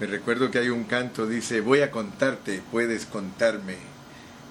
[0.00, 3.76] Me recuerdo que hay un canto, dice, voy a contarte, puedes contarme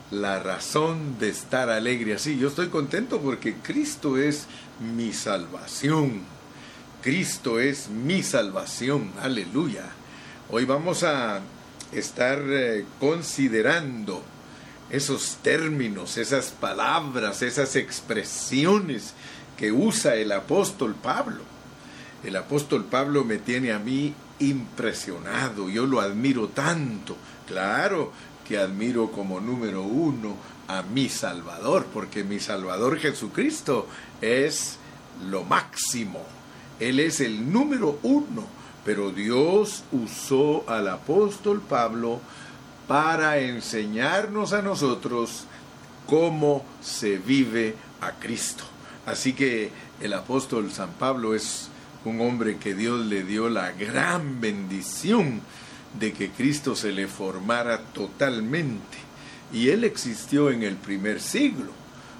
[0.09, 2.37] la razón de estar alegre así.
[2.37, 4.47] Yo estoy contento porque Cristo es
[4.79, 6.21] mi salvación.
[7.01, 9.11] Cristo es mi salvación.
[9.21, 9.83] Aleluya.
[10.49, 11.41] Hoy vamos a
[11.91, 14.23] estar eh, considerando
[14.89, 19.13] esos términos, esas palabras, esas expresiones
[19.57, 21.41] que usa el apóstol Pablo.
[22.23, 27.15] El apóstol Pablo me tiene a mí impresionado, yo lo admiro tanto.
[27.47, 28.11] Claro
[28.47, 30.35] que admiro como número uno
[30.67, 33.87] a mi Salvador, porque mi Salvador Jesucristo
[34.21, 34.77] es
[35.29, 36.21] lo máximo.
[36.79, 38.45] Él es el número uno,
[38.83, 42.19] pero Dios usó al apóstol Pablo
[42.87, 45.45] para enseñarnos a nosotros
[46.07, 48.63] cómo se vive a Cristo.
[49.05, 49.71] Así que
[50.01, 51.69] el apóstol San Pablo es
[52.05, 55.41] un hombre que Dios le dio la gran bendición
[55.99, 58.97] de que Cristo se le formara totalmente.
[59.53, 61.71] Y él existió en el primer siglo.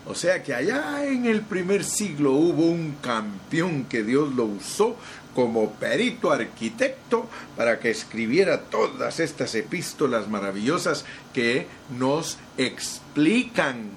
[0.05, 4.97] O sea que allá en el primer siglo hubo un campeón que Dios lo usó
[5.33, 13.91] como perito arquitecto para que escribiera todas estas epístolas maravillosas que nos explican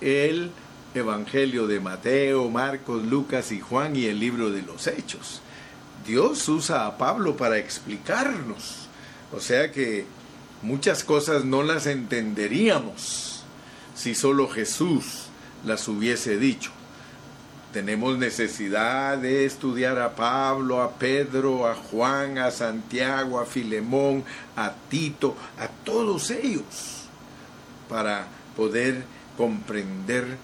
[0.00, 0.50] el
[0.96, 5.42] Evangelio de Mateo, Marcos, Lucas y Juan y el libro de los Hechos.
[6.06, 8.88] Dios usa a Pablo para explicarnos.
[9.32, 10.06] O sea que
[10.62, 13.44] muchas cosas no las entenderíamos
[13.94, 15.26] si solo Jesús
[15.64, 16.70] las hubiese dicho.
[17.72, 24.24] Tenemos necesidad de estudiar a Pablo, a Pedro, a Juan, a Santiago, a Filemón,
[24.54, 27.04] a Tito, a todos ellos,
[27.88, 29.04] para poder
[29.36, 30.38] comprender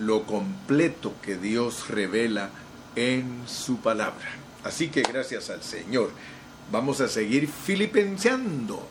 [0.00, 2.50] lo completo que Dios revela
[2.96, 4.28] en su palabra.
[4.64, 6.10] Así que gracias al Señor.
[6.72, 8.86] Vamos a seguir filipenseando.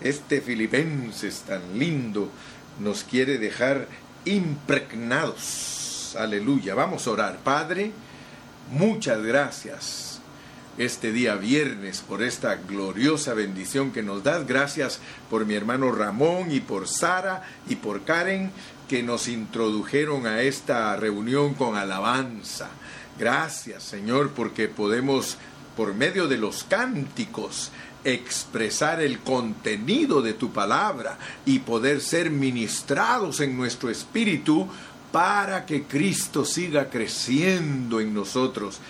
[0.00, 2.30] Este filipenses tan lindo
[2.80, 3.88] nos quiere dejar
[4.24, 6.14] impregnados.
[6.18, 6.74] Aleluya.
[6.74, 7.38] Vamos a orar.
[7.38, 7.92] Padre,
[8.70, 10.08] muchas gracias
[10.78, 14.46] este día viernes por esta gloriosa bendición que nos das.
[14.46, 18.52] Gracias por mi hermano Ramón y por Sara y por Karen
[18.88, 22.70] que nos introdujeron a esta reunión con alabanza.
[23.18, 25.36] Gracias, Señor, porque podemos,
[25.76, 27.70] por medio de los cánticos,
[28.04, 34.68] expresar el contenido de tu palabra y poder ser ministrados en nuestro espíritu
[35.12, 38.80] para que Cristo siga creciendo en nosotros.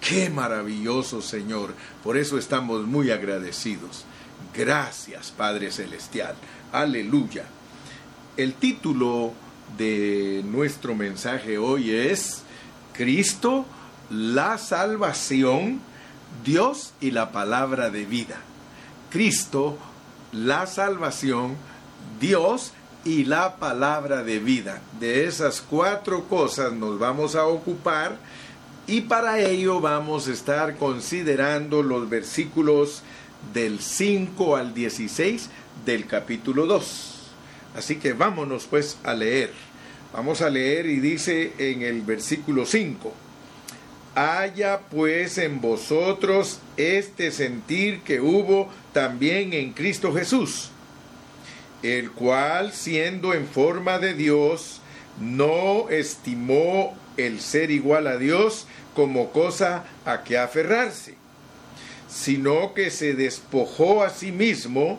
[0.00, 1.74] Qué maravilloso, Señor.
[2.04, 4.04] Por eso estamos muy agradecidos.
[4.54, 6.36] Gracias, Padre Celestial.
[6.72, 7.46] Aleluya.
[8.36, 9.32] El título
[9.76, 12.42] de nuestro mensaje hoy es
[12.92, 13.66] Cristo,
[14.10, 15.80] la salvación,
[16.44, 18.36] Dios y la palabra de vida.
[19.10, 19.78] Cristo,
[20.32, 21.56] la salvación,
[22.20, 22.72] Dios
[23.04, 24.80] y la palabra de vida.
[24.98, 28.16] De esas cuatro cosas nos vamos a ocupar
[28.86, 33.02] y para ello vamos a estar considerando los versículos
[33.52, 35.50] del 5 al 16
[35.84, 37.17] del capítulo 2.
[37.78, 39.52] Así que vámonos pues a leer.
[40.12, 43.14] Vamos a leer y dice en el versículo 5,
[44.16, 50.70] haya pues en vosotros este sentir que hubo también en Cristo Jesús,
[51.84, 54.80] el cual siendo en forma de Dios,
[55.20, 61.14] no estimó el ser igual a Dios como cosa a que aferrarse,
[62.08, 64.98] sino que se despojó a sí mismo,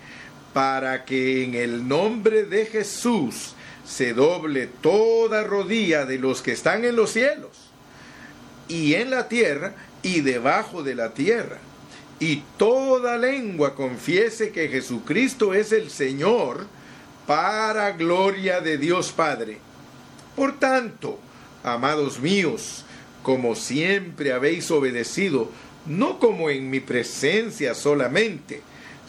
[0.53, 3.53] para que en el nombre de Jesús
[3.85, 7.71] se doble toda rodilla de los que están en los cielos
[8.67, 11.59] y en la tierra y debajo de la tierra,
[12.19, 16.67] y toda lengua confiese que Jesucristo es el Señor,
[17.27, 19.57] para gloria de Dios Padre.
[20.35, 21.19] Por tanto,
[21.63, 22.85] amados míos,
[23.23, 25.49] como siempre habéis obedecido,
[25.85, 28.61] no como en mi presencia solamente,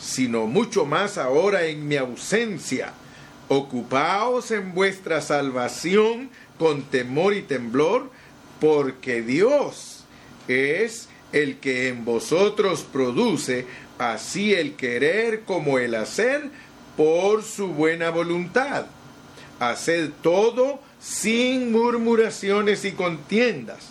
[0.03, 2.93] sino mucho más ahora en mi ausencia.
[3.49, 8.11] Ocupaos en vuestra salvación con temor y temblor,
[8.61, 10.05] porque Dios
[10.49, 13.67] es el que en vosotros produce
[13.99, 16.51] así el querer como el hacer
[16.97, 18.87] por su buena voluntad.
[19.61, 23.89] Haced todo sin murmuraciones y contiendas,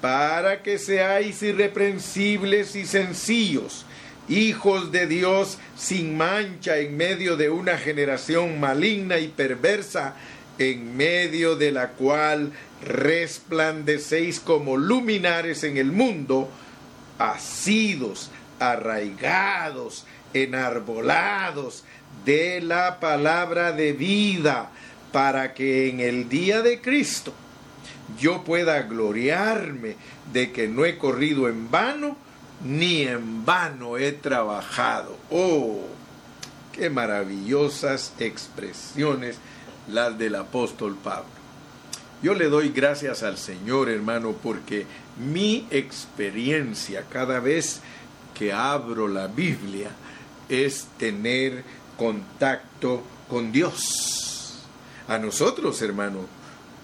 [0.00, 3.85] para que seáis irreprensibles y sencillos,
[4.28, 10.14] hijos de Dios sin mancha en medio de una generación maligna y perversa,
[10.58, 12.52] en medio de la cual
[12.82, 16.50] resplandecéis como luminares en el mundo,
[17.18, 21.84] asidos, arraigados, enarbolados
[22.24, 24.70] de la palabra de vida,
[25.12, 27.32] para que en el día de Cristo
[28.18, 29.96] yo pueda gloriarme
[30.32, 32.16] de que no he corrido en vano,
[32.64, 35.16] ni en vano he trabajado.
[35.30, 35.84] Oh,
[36.72, 39.38] qué maravillosas expresiones
[39.88, 41.30] las del apóstol Pablo.
[42.22, 44.86] Yo le doy gracias al Señor, hermano, porque
[45.18, 47.80] mi experiencia cada vez
[48.34, 49.90] que abro la Biblia
[50.48, 51.64] es tener
[51.96, 54.62] contacto con Dios.
[55.08, 56.20] A nosotros, hermano,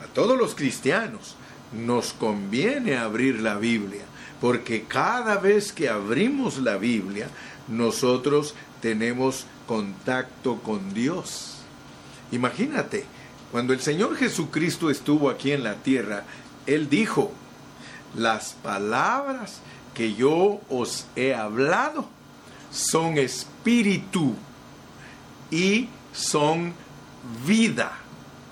[0.02, 1.36] a todos los cristianos,
[1.72, 4.04] nos conviene abrir la Biblia,
[4.42, 7.28] porque cada vez que abrimos la Biblia,
[7.68, 11.58] nosotros tenemos contacto con Dios.
[12.32, 13.04] Imagínate,
[13.52, 16.24] cuando el Señor Jesucristo estuvo aquí en la tierra,
[16.66, 17.30] Él dijo,
[18.16, 19.60] las palabras
[19.94, 22.08] que yo os he hablado
[22.72, 24.34] son espíritu
[25.52, 26.74] y son
[27.46, 27.92] vida.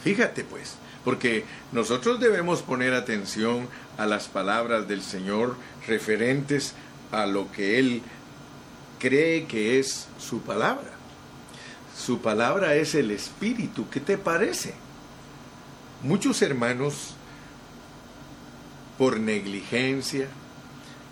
[0.05, 3.67] Fíjate pues, porque nosotros debemos poner atención
[3.99, 6.75] a las palabras del Señor referentes
[7.13, 8.03] a lo que Él
[8.99, 10.91] cree que es su palabra.
[11.97, 13.89] Su palabra es el espíritu.
[13.91, 14.75] ¿Qué te parece?
[16.03, 17.15] Muchos hermanos,
[18.97, 20.29] por negligencia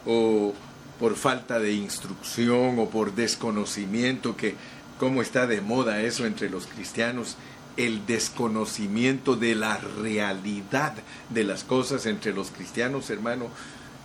[0.07, 0.55] o
[0.99, 4.55] por falta de instrucción o por desconocimiento, que
[4.99, 7.37] cómo está de moda eso entre los cristianos,
[7.77, 10.95] el desconocimiento de la realidad
[11.31, 13.49] de las cosas entre los cristianos, hermano,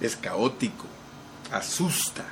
[0.08, 0.86] es caótico,
[1.52, 2.26] asusta.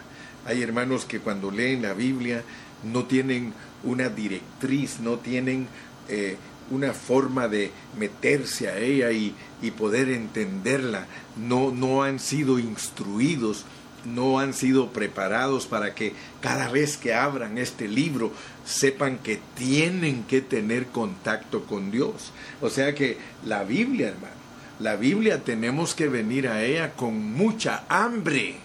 [0.46, 2.44] Hay hermanos que cuando leen la Biblia
[2.84, 3.54] no tienen
[3.84, 5.68] una directriz, no tienen
[6.10, 6.38] eh,
[6.70, 9.36] una forma de meterse a ella y,
[9.78, 11.06] poder entenderla.
[11.38, 13.66] No, no han sido instruidos,
[14.06, 18.32] no han sido preparados para que cada vez que abran este libro
[18.66, 22.32] sepan que tienen que tener contacto con Dios.
[22.60, 24.41] O sea que la Biblia, hermano,
[24.82, 28.56] la Biblia tenemos que venir a ella con mucha hambre.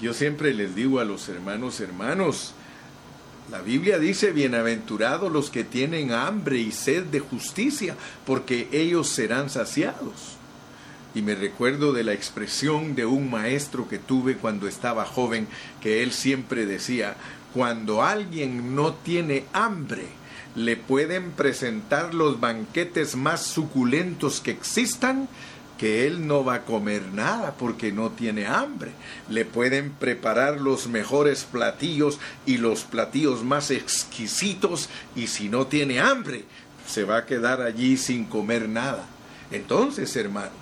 [0.00, 2.52] Yo siempre les digo a los hermanos, hermanos,
[3.50, 7.96] la Biblia dice, bienaventurados los que tienen hambre y sed de justicia,
[8.26, 10.36] porque ellos serán saciados.
[11.14, 15.48] Y me recuerdo de la expresión de un maestro que tuve cuando estaba joven,
[15.80, 17.16] que él siempre decía,
[17.54, 20.08] cuando alguien no tiene hambre,
[20.54, 25.28] le pueden presentar los banquetes más suculentos que existan,
[25.78, 28.92] que él no va a comer nada porque no tiene hambre.
[29.28, 35.98] Le pueden preparar los mejores platillos y los platillos más exquisitos y si no tiene
[35.98, 36.44] hambre,
[36.86, 39.04] se va a quedar allí sin comer nada.
[39.50, 40.52] Entonces, hermano,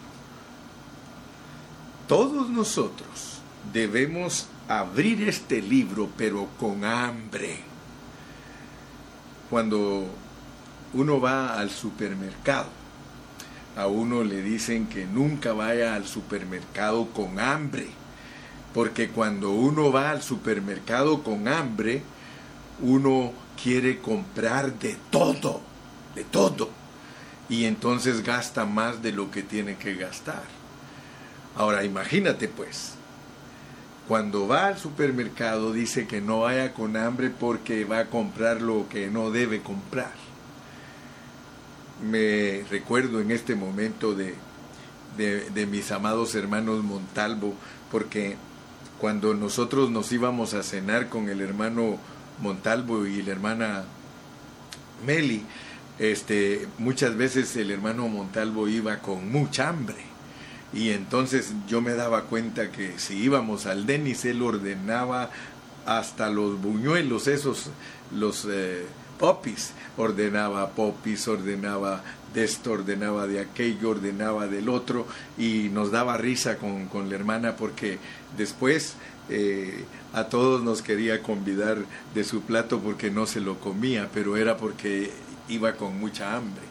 [2.08, 3.40] todos nosotros
[3.72, 7.71] debemos abrir este libro pero con hambre.
[9.52, 10.06] Cuando
[10.94, 12.70] uno va al supermercado,
[13.76, 17.88] a uno le dicen que nunca vaya al supermercado con hambre,
[18.72, 22.02] porque cuando uno va al supermercado con hambre,
[22.80, 25.60] uno quiere comprar de todo,
[26.14, 26.70] de todo,
[27.50, 30.44] y entonces gasta más de lo que tiene que gastar.
[31.56, 32.94] Ahora imagínate pues,
[34.08, 38.88] cuando va al supermercado dice que no vaya con hambre porque va a comprar lo
[38.88, 40.12] que no debe comprar
[42.02, 44.34] me recuerdo en este momento de,
[45.16, 47.54] de, mis amados hermanos Montalvo,
[47.90, 48.36] porque
[48.98, 51.98] cuando nosotros nos íbamos a cenar con el hermano
[52.40, 53.84] Montalvo y la hermana
[55.06, 55.44] Meli,
[55.98, 60.11] este, muchas veces el hermano Montalvo iba con mucha hambre.
[60.72, 65.30] Y entonces yo me daba cuenta que si íbamos al Denis, él ordenaba
[65.84, 67.70] hasta los buñuelos, esos,
[68.14, 68.86] los eh,
[69.18, 72.02] popis, ordenaba popis, ordenaba
[72.32, 77.56] de esto, ordenaba de aquello, ordenaba del otro, y nos daba risa con, la hermana
[77.56, 77.98] porque
[78.36, 78.94] después
[79.28, 81.78] eh, a todos nos quería convidar
[82.14, 85.10] de su plato porque no se lo comía, pero era porque
[85.48, 86.62] iba con mucha hambre.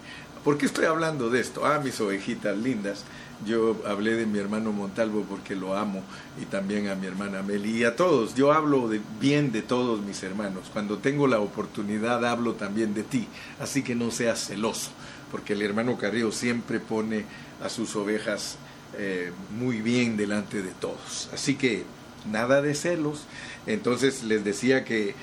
[0.43, 1.65] ¿Por qué estoy hablando de esto?
[1.65, 3.03] Ah, mis ovejitas lindas.
[3.45, 6.03] Yo hablé de mi hermano Montalvo porque lo amo
[6.41, 8.35] y también a mi hermana Meli y a todos.
[8.35, 10.69] Yo hablo de, bien de todos mis hermanos.
[10.71, 13.27] Cuando tengo la oportunidad hablo también de ti.
[13.59, 14.91] Así que no seas celoso,
[15.31, 17.25] porque el hermano Carrillo siempre pone
[17.63, 18.57] a sus ovejas
[18.97, 21.29] eh, muy bien delante de todos.
[21.33, 21.83] Así que
[22.29, 23.25] nada de celos.
[23.65, 25.15] Entonces les decía que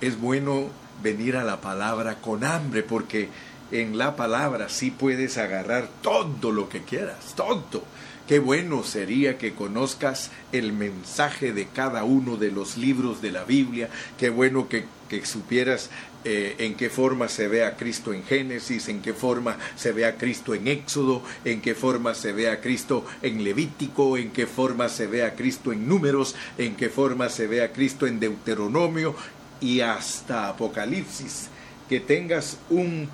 [0.00, 0.68] es bueno
[1.02, 3.28] venir a la palabra con hambre porque
[3.72, 7.84] en la palabra sí puedes agarrar todo lo que quieras, todo.
[8.30, 13.42] Qué bueno sería que conozcas el mensaje de cada uno de los libros de la
[13.42, 13.88] Biblia.
[14.18, 14.84] Qué bueno que,
[15.24, 15.90] supieras
[16.24, 20.06] eh, en qué forma se ve a Cristo en Génesis, en qué forma se ve
[20.06, 24.46] a Cristo en Éxodo, en qué forma se ve a Cristo en Levítico, en qué
[24.46, 28.20] forma se ve a Cristo en Números, en qué forma se ve a Cristo en
[28.20, 29.16] Deuteronomio
[29.60, 31.48] y hasta Apocalipsis.
[31.88, 33.08] Que tengas un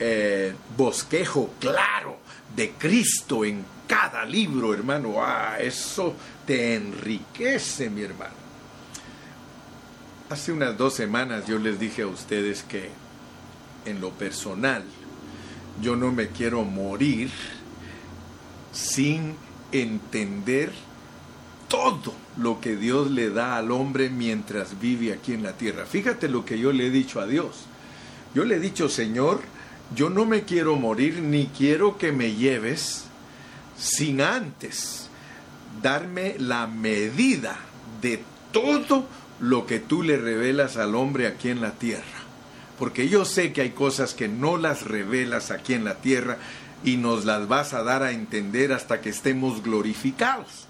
[0.00, 2.16] eh, bosquejo claro
[2.56, 5.22] de Cristo en cada libro, hermano.
[5.22, 6.14] Ah, eso
[6.46, 8.34] te enriquece, mi hermano.
[10.30, 12.88] Hace unas dos semanas yo les dije a ustedes que
[13.84, 14.84] en lo personal
[15.82, 17.30] yo no me quiero morir
[18.72, 19.34] sin
[19.72, 20.70] entender
[21.68, 25.84] todo lo que Dios le da al hombre mientras vive aquí en la tierra.
[25.86, 27.66] Fíjate lo que yo le he dicho a Dios.
[28.34, 29.40] Yo le he dicho, Señor,
[29.94, 33.04] yo no me quiero morir ni quiero que me lleves
[33.76, 35.08] sin antes
[35.82, 37.56] darme la medida
[38.00, 39.06] de todo
[39.40, 42.04] lo que tú le revelas al hombre aquí en la tierra.
[42.78, 46.38] Porque yo sé que hay cosas que no las revelas aquí en la tierra
[46.84, 50.66] y nos las vas a dar a entender hasta que estemos glorificados.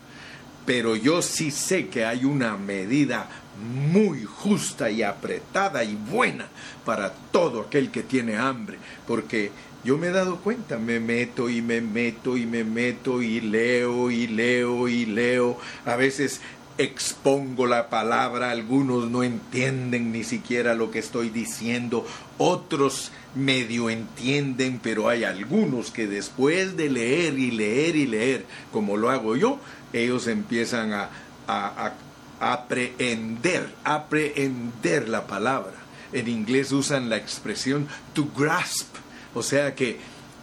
[0.67, 6.49] Pero yo sí sé que hay una medida muy justa y apretada y buena
[6.85, 9.51] para todo aquel que tiene hambre, porque
[9.85, 14.11] yo me he dado cuenta, me meto y me meto y me meto y leo
[14.11, 16.41] y leo y leo, a veces
[16.79, 22.07] expongo la palabra, algunos no entienden ni siquiera lo que estoy diciendo,
[22.39, 28.97] otros medio entienden, pero hay algunos que después de leer y leer y leer, como
[28.97, 29.59] lo hago yo,
[29.93, 31.11] ellos empiezan a,
[31.47, 31.93] a,
[32.41, 35.75] aprehender, aprehender la palabra.
[36.13, 38.97] En inglés usan la expresión to grasp,
[39.35, 39.99] o sea que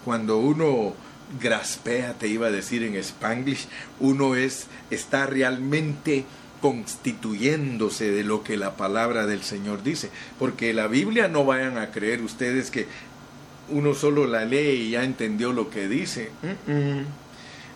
[0.06, 0.94] cuando uno
[1.42, 3.68] graspea, te iba a decir en spanglish,
[4.00, 6.24] uno es, está realmente
[6.62, 10.10] constituyéndose de lo que la palabra del Señor dice.
[10.40, 12.88] Porque la Biblia no vayan a creer ustedes que
[13.70, 16.32] uno solo la lee y ya entendió lo que dice.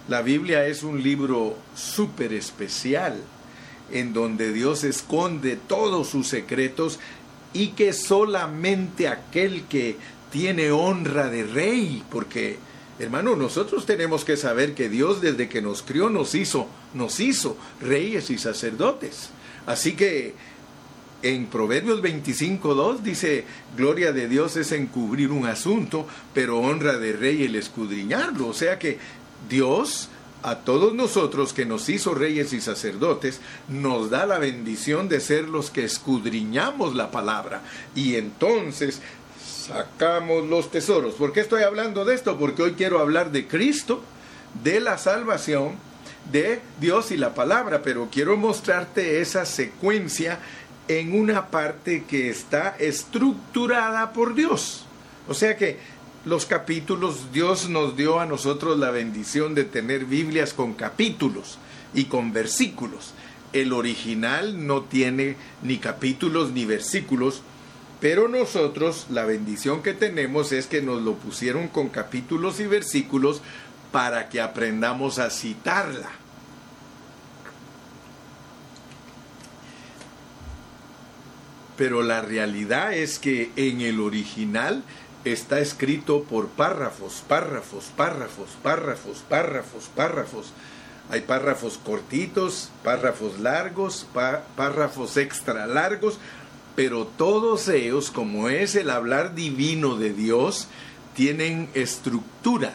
[0.07, 3.17] La Biblia es un libro súper especial
[3.93, 6.99] en donde Dios esconde todos sus secretos
[7.53, 9.97] y que solamente aquel que
[10.31, 12.57] tiene honra de rey, porque
[12.99, 17.57] hermano, nosotros tenemos que saber que Dios desde que nos crió nos hizo, nos hizo
[17.81, 19.29] reyes y sacerdotes.
[19.65, 20.35] Así que
[21.23, 23.45] en Proverbios 25.2 dice,
[23.75, 28.47] gloria de Dios es encubrir un asunto, pero honra de rey el escudriñarlo.
[28.47, 28.97] O sea que
[29.49, 30.09] Dios
[30.43, 35.47] a todos nosotros que nos hizo reyes y sacerdotes, nos da la bendición de ser
[35.47, 37.61] los que escudriñamos la palabra.
[37.95, 39.01] Y entonces
[39.39, 41.15] sacamos los tesoros.
[41.15, 42.37] ¿Por qué estoy hablando de esto?
[42.37, 44.01] Porque hoy quiero hablar de Cristo,
[44.63, 45.75] de la salvación,
[46.31, 50.39] de Dios y la palabra, pero quiero mostrarte esa secuencia
[50.87, 54.85] en una parte que está estructurada por Dios.
[55.27, 55.77] O sea que
[56.23, 61.57] los capítulos, Dios nos dio a nosotros la bendición de tener Biblias con capítulos
[61.93, 63.13] y con versículos.
[63.53, 67.41] El original no tiene ni capítulos ni versículos,
[67.99, 73.41] pero nosotros la bendición que tenemos es que nos lo pusieron con capítulos y versículos
[73.91, 76.11] para que aprendamos a citarla.
[81.77, 84.83] Pero la realidad es que en el original
[85.23, 90.53] está escrito por párrafos, párrafos, párrafos, párrafos, párrafos, párrafos.
[91.09, 94.07] Hay párrafos cortitos, párrafos largos,
[94.55, 96.17] párrafos extra largos,
[96.75, 100.67] pero todos ellos, como es el hablar divino de Dios,
[101.13, 102.73] tienen estructura.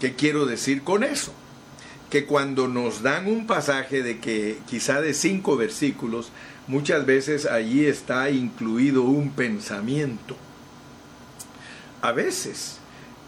[0.00, 1.32] ¿Qué quiero decir con eso?
[2.10, 6.30] Que cuando nos dan un pasaje de que quizá de cinco versículos,
[6.66, 10.36] muchas veces allí está incluido un pensamiento
[12.02, 12.78] a veces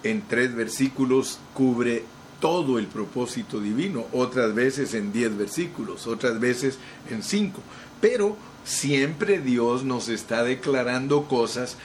[0.03, 2.05] en tres versículos cubre
[2.41, 6.79] todo el propósito divino, otras veces en diez versículos, otras veces
[7.11, 7.63] en cinco.
[8.01, 11.77] Pero siempre Dios nos está declarando cosas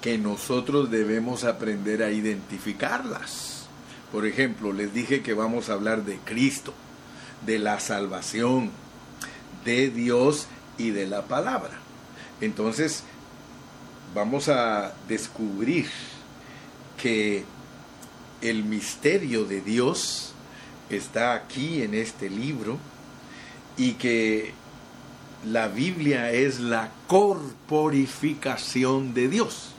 [0.00, 3.66] que nosotros debemos aprender a identificarlas.
[4.12, 6.72] Por ejemplo, les dije que vamos a hablar de Cristo,
[7.44, 8.70] de la salvación,
[9.64, 10.46] de Dios
[10.78, 11.80] y de la palabra.
[12.40, 13.02] Entonces,
[14.14, 15.86] vamos a descubrir
[17.04, 17.44] que
[18.40, 20.32] el misterio de Dios
[20.88, 22.78] está aquí en este libro
[23.76, 24.52] y que
[25.46, 29.72] la Biblia es la corporificación de Dios.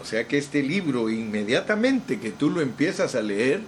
[0.00, 3.60] O sea que este libro, inmediatamente que tú lo empiezas a leer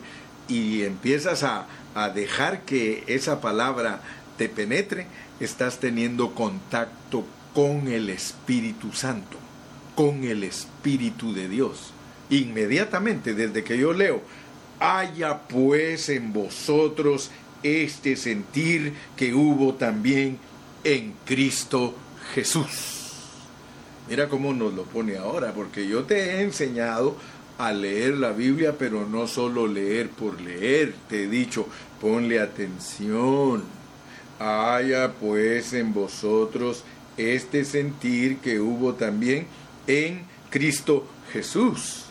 [0.48, 1.66] y empiezas a,
[2.14, 4.00] dejar que esa palabra
[4.38, 5.08] te penetre,
[5.40, 9.36] estás teniendo contacto con el Espíritu Santo,
[9.94, 11.92] con el Espíritu de Dios.
[12.30, 14.22] Inmediatamente, desde que yo leo,
[14.80, 17.30] haya pues en vosotros
[17.62, 20.38] este sentir que hubo también
[20.84, 21.94] en Cristo
[22.34, 22.96] Jesús.
[24.08, 27.16] Mira cómo nos lo pone ahora, porque yo te he enseñado
[27.58, 31.66] a leer la Biblia, pero no solo leer por leer, te he dicho,
[32.00, 33.64] ponle atención.
[34.38, 36.84] Haya pues en vosotros
[37.16, 39.46] este sentir que hubo también
[39.86, 42.05] en Cristo Jesús.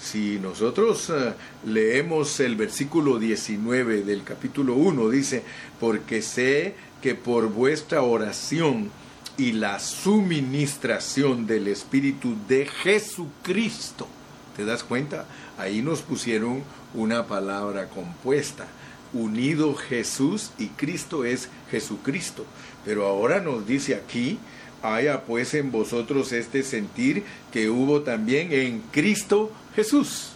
[0.00, 1.32] Si nosotros eh,
[1.64, 5.42] leemos el versículo 19 del capítulo 1, dice,
[5.80, 8.90] porque sé que por vuestra oración,
[9.38, 14.08] y la suministración del Espíritu de Jesucristo.
[14.56, 15.26] ¿Te das cuenta?
[15.58, 16.62] Ahí nos pusieron
[16.94, 18.66] una palabra compuesta.
[19.12, 22.44] Unido Jesús y Cristo es Jesucristo.
[22.84, 24.38] Pero ahora nos dice aquí,
[24.82, 27.22] haya pues en vosotros este sentir
[27.52, 30.30] que hubo también en Cristo Jesús.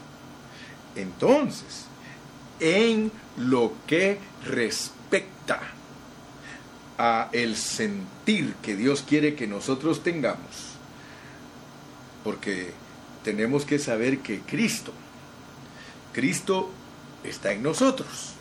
[0.94, 1.86] Entonces,
[2.60, 5.60] en lo que respecta
[6.98, 10.74] a el sentir que Dios quiere que nosotros tengamos.
[12.22, 12.72] Porque
[13.24, 14.92] tenemos que saber que Cristo,
[16.12, 16.68] Cristo
[17.24, 18.34] está en nosotros.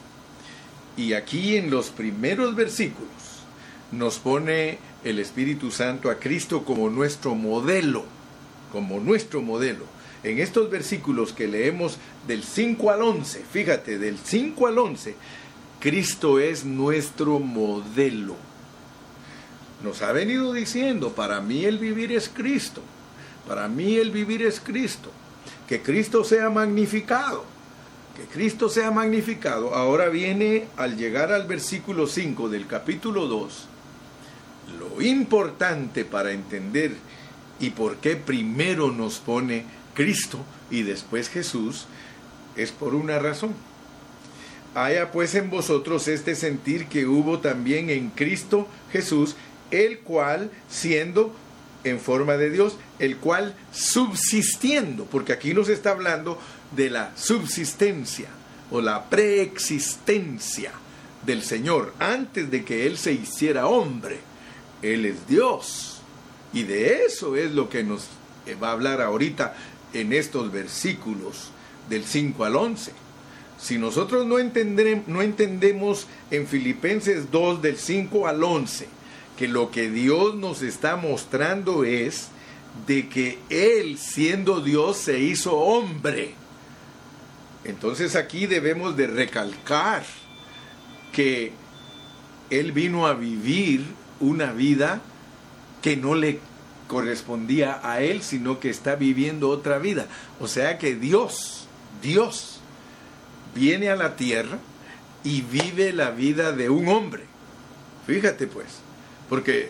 [0.97, 3.09] Y aquí en los primeros versículos
[3.93, 8.03] nos pone el Espíritu Santo a Cristo como nuestro modelo,
[8.73, 9.85] como nuestro modelo.
[10.23, 15.15] En estos versículos que leemos del 5 al 11, fíjate, del 5 al 11,
[15.79, 18.35] Cristo es nuestro modelo
[19.83, 22.81] nos ha venido diciendo, para mí el vivir es Cristo,
[23.47, 25.09] para mí el vivir es Cristo,
[25.67, 27.45] que Cristo sea magnificado,
[28.15, 29.73] que Cristo sea magnificado.
[29.73, 33.67] Ahora viene al llegar al versículo 5 del capítulo 2,
[34.77, 36.95] lo importante para entender
[37.59, 39.63] y por qué primero nos pone
[39.99, 40.39] Cristo
[40.71, 41.85] y después Jesús,
[42.55, 43.53] es por una razón.
[44.73, 49.35] Haya pues en vosotros este sentir que hubo también en Cristo Jesús,
[49.71, 51.35] el cual siendo
[51.83, 56.39] en forma de Dios, el cual subsistiendo, porque aquí nos está hablando
[56.77, 58.29] de la subsistencia
[58.71, 60.71] o la preexistencia
[61.25, 64.19] del Señor antes de que Él se hiciera hombre.
[64.81, 65.99] Él es Dios.
[66.53, 68.07] Y de eso es lo que nos
[68.63, 69.55] va a hablar ahorita
[69.93, 71.51] en estos versículos
[71.89, 72.91] del 5 al 11.
[73.59, 74.37] Si nosotros no,
[75.07, 78.87] no entendemos en Filipenses 2 del 5 al 11,
[79.37, 82.29] que lo que Dios nos está mostrando es
[82.87, 86.33] de que Él, siendo Dios, se hizo hombre.
[87.65, 90.05] Entonces aquí debemos de recalcar
[91.11, 91.51] que
[92.49, 93.85] Él vino a vivir
[94.19, 95.01] una vida
[95.81, 96.39] que no le
[96.89, 100.07] correspondía a Él, sino que está viviendo otra vida.
[100.39, 101.67] O sea que Dios,
[102.01, 102.59] Dios,
[103.55, 104.57] viene a la tierra
[105.23, 107.23] y vive la vida de un hombre.
[108.07, 108.65] Fíjate pues.
[109.29, 109.69] Porque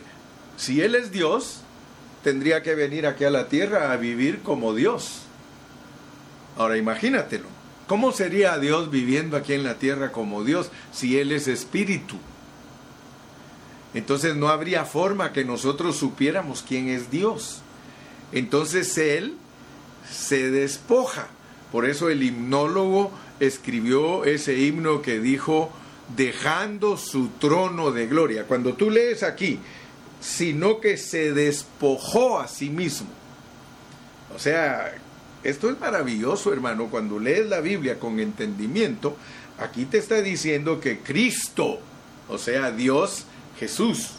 [0.56, 1.62] si Él es Dios,
[2.24, 5.24] tendría que venir aquí a la tierra a vivir como Dios.
[6.58, 7.48] Ahora imagínatelo.
[7.86, 12.16] ¿Cómo sería Dios viviendo aquí en la tierra como Dios si Él es espíritu?
[13.94, 17.62] Entonces no habría forma que nosotros supiéramos quién es Dios.
[18.32, 19.36] Entonces Él
[20.10, 21.28] se despoja.
[21.72, 25.72] Por eso el himnólogo escribió ese himno que dijo,
[26.16, 28.46] dejando su trono de gloria.
[28.46, 29.60] Cuando tú lees aquí,
[30.20, 33.08] sino que se despojó a sí mismo.
[34.36, 34.94] O sea,
[35.44, 36.88] esto es maravilloso, hermano.
[36.88, 39.16] Cuando lees la Biblia con entendimiento,
[39.60, 41.80] aquí te está diciendo que Cristo,
[42.28, 43.26] o sea, Dios
[43.60, 44.12] Jesús,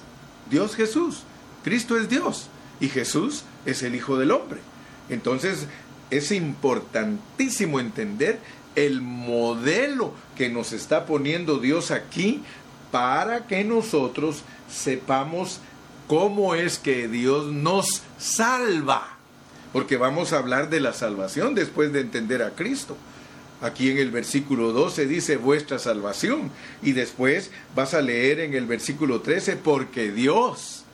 [0.50, 1.22] Dios Jesús,
[1.64, 2.48] Cristo es Dios
[2.78, 4.60] y Jesús es el Hijo del Hombre.
[5.08, 5.66] Entonces,
[6.10, 8.38] es importantísimo entender
[8.76, 12.42] el modelo que nos está poniendo Dios aquí
[12.90, 15.60] para que nosotros sepamos
[16.06, 19.16] cómo es que Dios nos salva.
[19.72, 22.96] Porque vamos a hablar de la salvación después de entender a Cristo.
[23.60, 26.50] Aquí en el versículo 12 dice vuestra salvación.
[26.82, 30.84] Y después vas a leer en el versículo 13 porque Dios.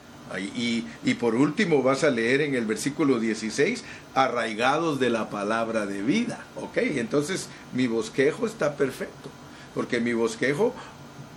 [0.56, 5.86] Y, y, por último vas a leer en el versículo 16 arraigados de la palabra
[5.86, 6.44] de vida.
[6.56, 9.30] Ok, entonces mi bosquejo está perfecto.
[9.72, 10.74] Porque mi bosquejo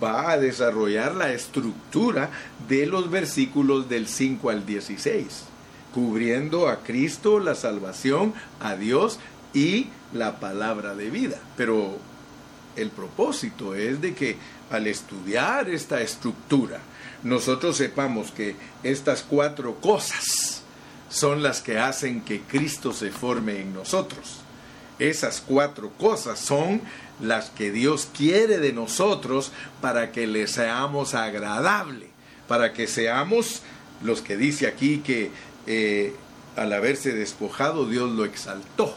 [0.02, 2.30] va a desarrollar la estructura
[2.68, 5.44] de los versículos del 5 al 16,
[5.94, 9.18] cubriendo a Cristo, la salvación, a Dios
[9.54, 11.38] y la palabra de vida.
[11.56, 11.98] Pero
[12.76, 14.36] el propósito es de que
[14.70, 16.80] al estudiar esta estructura,
[17.22, 20.62] nosotros sepamos que estas cuatro cosas
[21.10, 24.40] son las que hacen que Cristo se forme en nosotros.
[24.98, 26.82] Esas cuatro cosas son
[27.20, 32.08] las que Dios quiere de nosotros para que le seamos agradable,
[32.46, 33.62] para que seamos
[34.02, 35.30] los que dice aquí que
[35.66, 36.14] eh,
[36.56, 38.94] al haberse despojado Dios lo exaltó.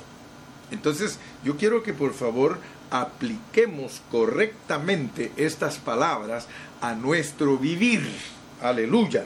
[0.74, 2.58] Entonces yo quiero que por favor
[2.90, 6.48] apliquemos correctamente estas palabras
[6.82, 8.02] a nuestro vivir.
[8.62, 9.26] Aleluya.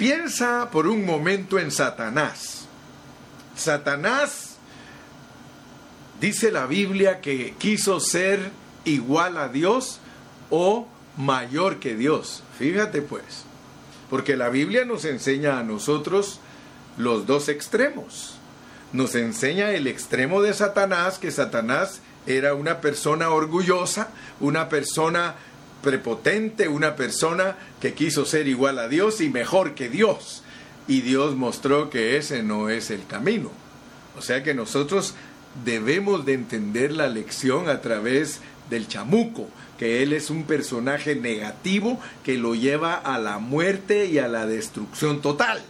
[0.00, 2.66] Piensa por un momento en Satanás.
[3.54, 4.50] Satanás
[6.20, 8.50] Dice la Biblia que quiso ser
[8.84, 10.00] igual a Dios
[10.50, 10.86] o
[11.16, 12.42] mayor que Dios.
[12.58, 13.44] Fíjate pues,
[14.10, 16.40] porque la Biblia nos enseña a nosotros
[16.98, 18.36] los dos extremos.
[18.92, 24.10] Nos enseña el extremo de Satanás, que Satanás era una persona orgullosa,
[24.40, 25.36] una persona
[25.82, 30.42] prepotente, una persona que quiso ser igual a Dios y mejor que Dios.
[30.88, 33.50] Y Dios mostró que ese no es el camino.
[34.18, 35.14] O sea que nosotros
[35.64, 42.00] debemos de entender la lección a través del chamuco, que él es un personaje negativo
[42.24, 45.62] que lo lleva a la muerte y a la destrucción total.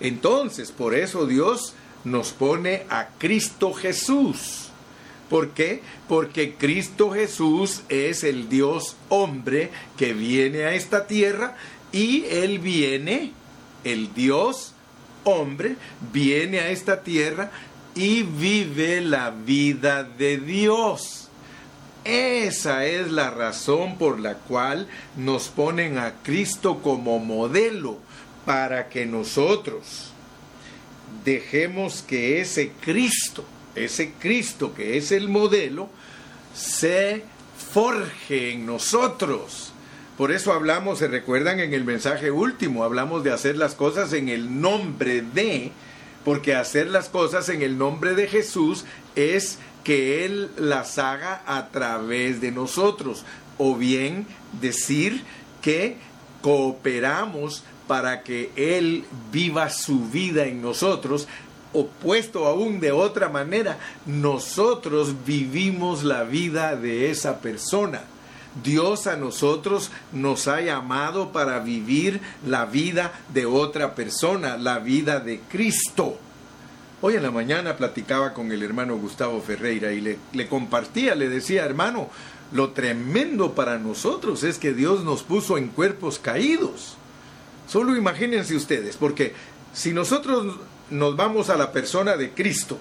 [0.00, 4.69] Entonces, por eso Dios nos pone a Cristo Jesús.
[5.30, 5.80] ¿Por qué?
[6.08, 11.56] Porque Cristo Jesús es el Dios hombre que viene a esta tierra
[11.92, 13.32] y Él viene,
[13.84, 14.74] el Dios
[15.24, 15.76] hombre,
[16.12, 17.50] viene a esta tierra
[17.94, 21.28] y vive la vida de Dios.
[22.04, 27.98] Esa es la razón por la cual nos ponen a Cristo como modelo
[28.44, 30.10] para que nosotros
[31.24, 35.88] dejemos que ese Cristo, ese Cristo que es el modelo,
[36.54, 37.22] se
[37.72, 39.72] forje en nosotros.
[40.16, 44.28] Por eso hablamos, se recuerdan en el mensaje último, hablamos de hacer las cosas en
[44.28, 45.72] el nombre de,
[46.24, 48.84] porque hacer las cosas en el nombre de Jesús
[49.16, 53.24] es que Él las haga a través de nosotros,
[53.56, 54.26] o bien
[54.60, 55.22] decir
[55.62, 55.96] que
[56.42, 61.28] cooperamos para que Él viva su vida en nosotros,
[61.72, 68.02] opuesto aún de otra manera, nosotros vivimos la vida de esa persona.
[68.62, 75.20] Dios a nosotros nos ha llamado para vivir la vida de otra persona, la vida
[75.20, 76.18] de Cristo.
[77.00, 81.28] Hoy en la mañana platicaba con el hermano Gustavo Ferreira y le, le compartía, le
[81.28, 82.10] decía, hermano,
[82.52, 86.96] lo tremendo para nosotros es que Dios nos puso en cuerpos caídos.
[87.68, 89.32] Solo imagínense ustedes, porque
[89.72, 90.56] si nosotros
[90.90, 92.78] nos vamos a la persona de Cristo,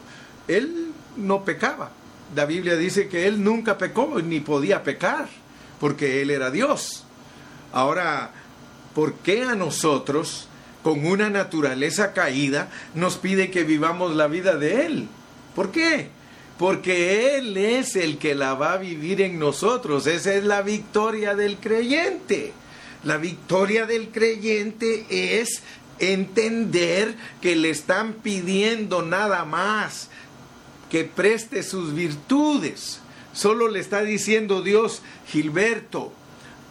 [0.47, 1.91] Él no pecaba.
[2.35, 5.27] La Biblia dice que Él nunca pecó ni podía pecar
[5.79, 7.03] porque Él era Dios.
[7.71, 8.31] Ahora,
[8.93, 10.47] ¿por qué a nosotros,
[10.83, 15.07] con una naturaleza caída, nos pide que vivamos la vida de Él?
[15.55, 16.09] ¿Por qué?
[16.57, 20.07] Porque Él es el que la va a vivir en nosotros.
[20.07, 22.53] Esa es la victoria del creyente.
[23.03, 25.63] La victoria del creyente es
[25.99, 30.09] entender que le están pidiendo nada más
[30.89, 32.99] que preste sus virtudes.
[33.33, 36.11] Solo le está diciendo Dios, Gilberto,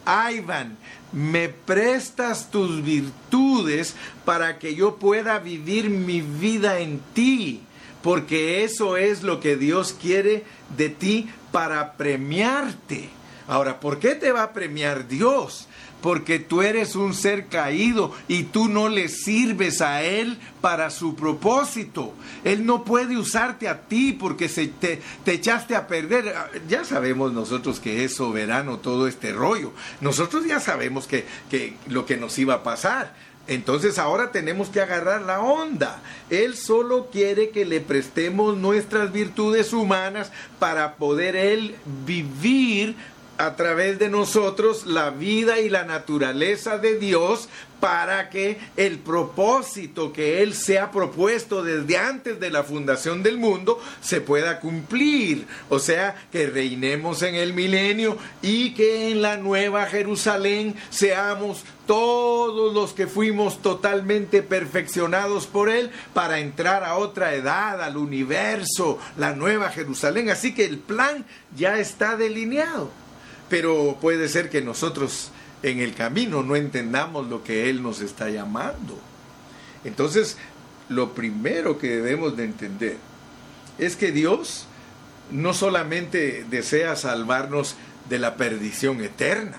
[0.05, 0.77] Ivan,
[1.11, 7.61] me prestas tus virtudes para que yo pueda vivir mi vida en ti,
[8.01, 10.43] porque eso es lo que Dios quiere
[10.77, 13.09] de ti para premiarte,
[13.49, 15.67] Ahora, ¿por qué te va a premiar Dios?
[16.01, 21.15] porque tú eres un ser caído y tú no le sirves a Él para su
[21.15, 22.13] propósito.
[22.43, 26.33] Él no puede usarte a ti porque se te, echaste a perder.
[26.67, 29.73] Ya sabemos nosotros que es soberano todo este rollo.
[30.01, 33.13] Nosotros ya sabemos que, que lo que nos iba a pasar.
[33.47, 36.03] Entonces ahora tenemos que agarrar la onda.
[36.29, 42.95] Él solo quiere que le prestemos nuestras virtudes humanas para poder Él vivir
[43.39, 47.47] a través de nosotros la vida y la naturaleza de Dios
[47.79, 53.37] para que el propósito que Él se ha propuesto desde antes de la fundación del
[53.37, 55.47] mundo se pueda cumplir.
[55.69, 62.73] O sea, que reinemos en el milenio y que en la nueva Jerusalén seamos todos
[62.73, 69.33] los que fuimos totalmente perfeccionados por Él para entrar a otra edad, al universo, la
[69.33, 70.29] nueva Jerusalén.
[70.29, 71.25] Así que el plan
[71.55, 72.91] ya está delineado
[73.49, 75.31] pero puede ser que nosotros
[75.63, 78.97] en el camino no entendamos lo que Él nos está llamando.
[79.83, 80.37] Entonces,
[80.87, 82.97] lo primero que debemos de entender
[83.77, 84.65] es que Dios
[85.31, 87.75] no solamente desea salvarnos
[88.09, 89.57] de la perdición eterna,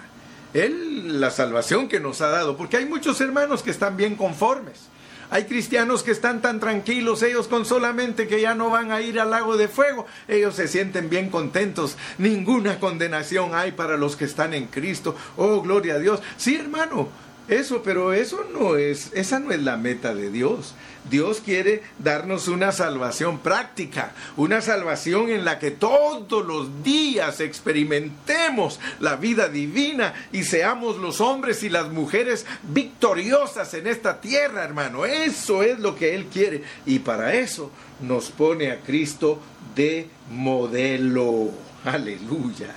[0.55, 4.90] Él la salvación que nos ha dado, porque hay muchos hermanos que están bien conformes
[5.31, 9.21] hay cristianos que están tan tranquilos, ellos con solamente que ya no van a ir
[9.21, 11.97] al lago de fuego, ellos se sienten bien contentos.
[12.19, 15.15] Ninguna condenación hay para los que están en Cristo.
[15.37, 16.21] Oh, gloria a Dios.
[16.37, 17.09] Sí, hermano,
[17.49, 20.75] eso, pero eso no es, esa no es la meta de Dios.
[21.09, 28.79] Dios quiere darnos una salvación práctica, una salvación en la que todos los días experimentemos
[29.01, 35.07] la vida divina y seamos los hombres y las mujeres victoriosas en esta tierra, hermano.
[35.07, 36.63] Eso es lo que Él quiere.
[36.87, 39.41] Y para eso nos pone a Cristo
[39.75, 41.51] de modelo.
[41.85, 42.75] Aleluya.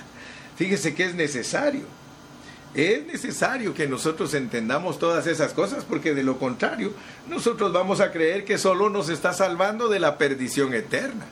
[0.56, 1.93] Fíjese que es necesario
[2.74, 6.92] es necesario que nosotros entendamos todas esas cosas porque de lo contrario
[7.28, 11.26] nosotros vamos a creer que solo nos está salvando de la perdición eterna.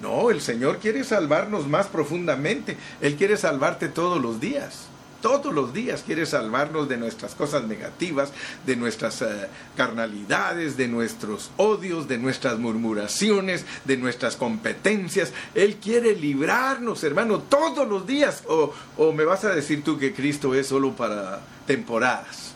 [0.00, 2.76] No, el Señor quiere salvarnos más profundamente.
[3.00, 4.88] Él quiere salvarte todos los días
[5.22, 8.32] todos los días quiere salvarnos de nuestras cosas negativas,
[8.66, 15.32] de nuestras eh, carnalidades, de nuestros odios, de nuestras murmuraciones, de nuestras competencias.
[15.54, 18.42] Él quiere librarnos, hermano, todos los días.
[18.48, 22.52] O, o me vas a decir tú que Cristo es solo para temporadas.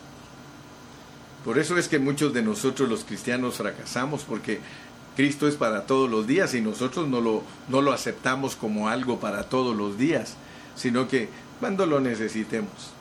[1.45, 4.59] Por eso es que muchos de nosotros los cristianos fracasamos, porque
[5.15, 9.19] Cristo es para todos los días y nosotros no lo, no lo aceptamos como algo
[9.21, 10.35] para todos los días,
[10.75, 11.29] sino que
[11.61, 12.93] cuando lo necesitemos.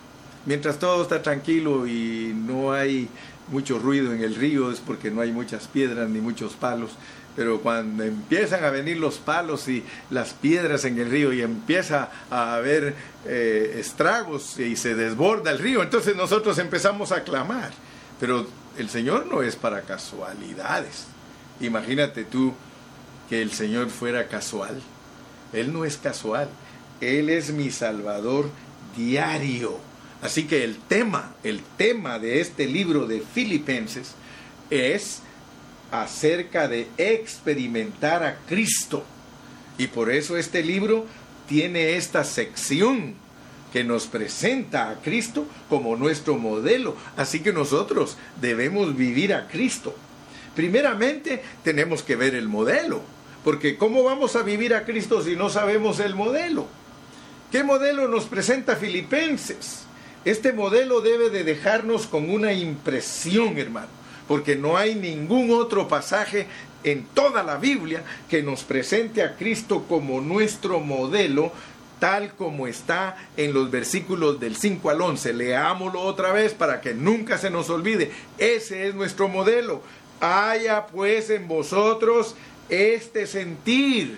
[0.46, 3.10] Mientras todo está tranquilo y no hay
[3.48, 6.91] mucho ruido en el río es porque no hay muchas piedras ni muchos palos.
[7.36, 12.10] Pero cuando empiezan a venir los palos y las piedras en el río y empieza
[12.30, 17.72] a haber eh, estragos y se desborda el río, entonces nosotros empezamos a clamar.
[18.20, 21.08] Pero el Señor no es para casualidades.
[21.60, 22.54] Imagínate tú
[23.30, 24.82] que el Señor fuera casual.
[25.52, 26.48] Él no es casual.
[27.06, 28.50] Él es mi Salvador
[28.96, 29.78] diario.
[30.22, 34.15] Así que el tema, el tema de este libro de Filipenses
[34.70, 35.22] es
[35.91, 39.04] acerca de experimentar a Cristo.
[39.78, 41.06] Y por eso este libro
[41.48, 43.13] tiene esta sección
[43.72, 46.96] que nos presenta a Cristo como nuestro modelo.
[47.18, 49.96] Así que nosotros debemos vivir a Cristo.
[50.56, 53.02] Primeramente tenemos que ver el modelo,
[53.44, 56.68] porque ¿cómo vamos a vivir a Cristo si no sabemos el modelo?
[57.51, 59.84] ¿Qué modelo nos presenta Filipenses?
[60.25, 63.88] Este modelo debe de dejarnos con una impresión, hermano,
[64.27, 66.47] porque no hay ningún otro pasaje
[66.84, 71.51] en toda la Biblia que nos presente a Cristo como nuestro modelo,
[71.99, 75.34] tal como está en los versículos del 5 al 11.
[75.34, 78.12] Leámoslo otra vez para que nunca se nos olvide.
[78.39, 79.81] Ese es nuestro modelo.
[80.19, 82.36] Haya pues en vosotros
[82.69, 84.17] este sentir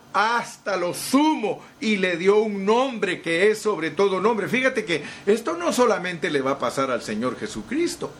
[0.13, 4.47] hasta lo sumo y le dio un nombre que es sobre todo nombre.
[4.47, 8.11] Fíjate que esto no solamente le va a pasar al Señor Jesucristo.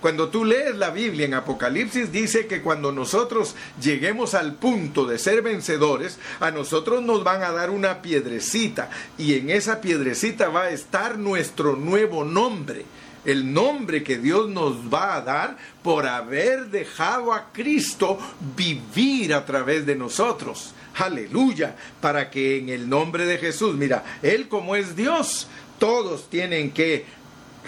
[0.00, 5.18] Cuando tú lees la Biblia en Apocalipsis dice que cuando nosotros lleguemos al punto de
[5.18, 10.64] ser vencedores, a nosotros nos van a dar una piedrecita y en esa piedrecita va
[10.64, 12.84] a estar nuestro nuevo nombre
[13.24, 18.18] el nombre que Dios nos va a dar por haber dejado a Cristo
[18.56, 20.74] vivir a través de nosotros.
[20.96, 26.70] Aleluya, para que en el nombre de Jesús, mira, Él como es Dios, todos tienen
[26.70, 27.04] que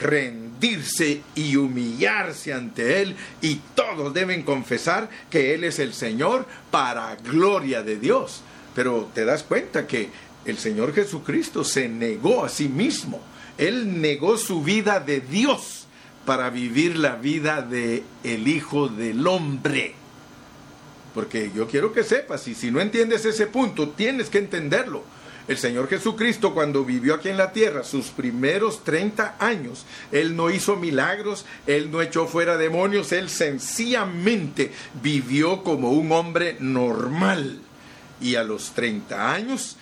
[0.01, 7.17] rendirse y humillarse ante Él y todos deben confesar que Él es el Señor para
[7.17, 8.43] gloria de Dios.
[8.75, 10.11] Pero te das cuenta que
[10.45, 13.21] el Señor Jesucristo se negó a sí mismo.
[13.59, 15.87] Él negó su vida de Dios
[16.27, 19.95] para vivir la vida de el Hijo del Hombre.
[21.16, 25.02] Porque yo quiero que sepas, y si no entiendes ese punto, tienes que entenderlo.
[25.48, 30.50] El Señor Jesucristo cuando vivió aquí en la tierra sus primeros 30 años, Él no
[30.50, 37.61] hizo milagros, Él no echó fuera demonios, Él sencillamente vivió como un hombre normal.
[38.20, 39.79] Y a los 30 años,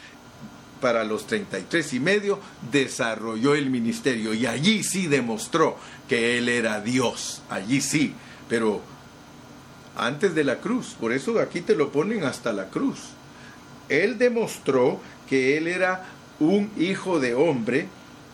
[0.81, 2.39] para los 33 y medio,
[2.71, 8.15] desarrolló el ministerio y allí sí demostró que Él era Dios, allí sí,
[8.49, 8.94] pero
[9.97, 12.99] antes de la cruz, por eso aquí te lo ponen hasta la cruz.
[13.89, 16.07] Él demostró que él era
[16.41, 17.87] un hijo de hombre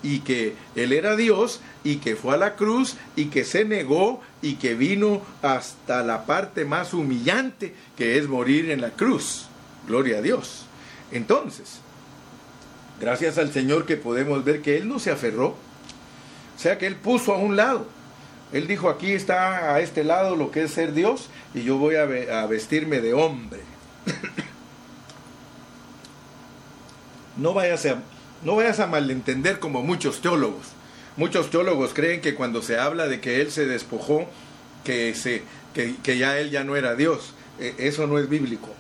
[0.03, 4.21] y que él era Dios y que fue a la cruz y que se negó
[4.41, 9.47] y que vino hasta la parte más humillante que es morir en la cruz.
[9.87, 10.65] Gloria a Dios.
[11.13, 11.81] Entonces,
[13.01, 16.97] gracias al Señor que podemos ver que Él no se aferró, o sea que Él
[16.97, 17.87] puso a un lado.
[18.53, 21.95] Él dijo, aquí está a este lado lo que es ser Dios y yo voy
[21.95, 23.61] a, vestirme de hombre.
[27.37, 27.87] no vayas
[28.81, 30.67] a, malentender como muchos teólogos.
[31.17, 34.27] Muchos teólogos creen que cuando se habla de que él se despojó,
[34.85, 35.43] que, se,
[35.75, 37.35] que, ya él ya no era Dios.
[37.61, 38.71] E, eso no es bíblico.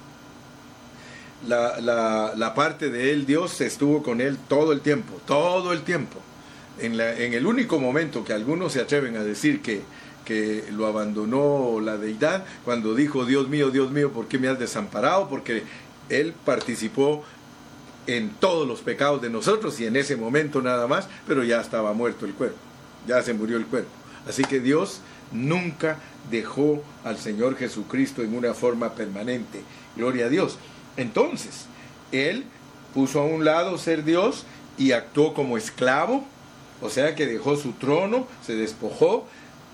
[1.46, 6.18] La, la, parte de él, Dios estuvo con él todo el tiempo, todo el tiempo.
[6.78, 9.82] En, el único momento que algunos se atreven a decir que,
[10.24, 14.58] que lo abandonó la deidad, cuando dijo, Dios mío, Dios mío, ¿por qué me has
[14.58, 15.28] desamparado?
[15.28, 15.64] Porque
[16.08, 17.22] él participó
[18.06, 21.92] en todos los pecados de nosotros y en ese momento nada más, pero ya estaba
[21.92, 22.58] muerto el cuerpo,
[23.06, 23.90] ya se murió el cuerpo.
[24.26, 25.00] Así que Dios
[25.32, 25.98] nunca
[26.30, 29.62] dejó al Señor Jesucristo en una forma permanente.
[29.96, 30.58] Gloria a Dios.
[30.96, 31.66] Entonces,
[32.12, 32.44] Él
[32.94, 34.44] puso a un lado ser Dios
[34.76, 36.24] y actuó como esclavo,
[36.80, 39.26] o sea que dejó su trono, se despojó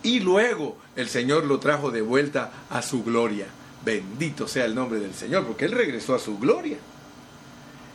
[0.02, 3.46] y luego el Señor lo trajo de vuelta a su gloria.
[3.84, 6.78] Bendito sea el nombre del Señor, porque Él regresó a su gloria.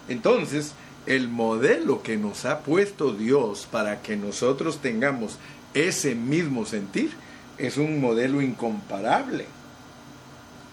[0.07, 0.73] Entonces,
[1.05, 5.37] el modelo que nos ha puesto Dios para que nosotros tengamos
[5.73, 7.11] ese mismo sentir
[7.57, 9.45] es un modelo incomparable.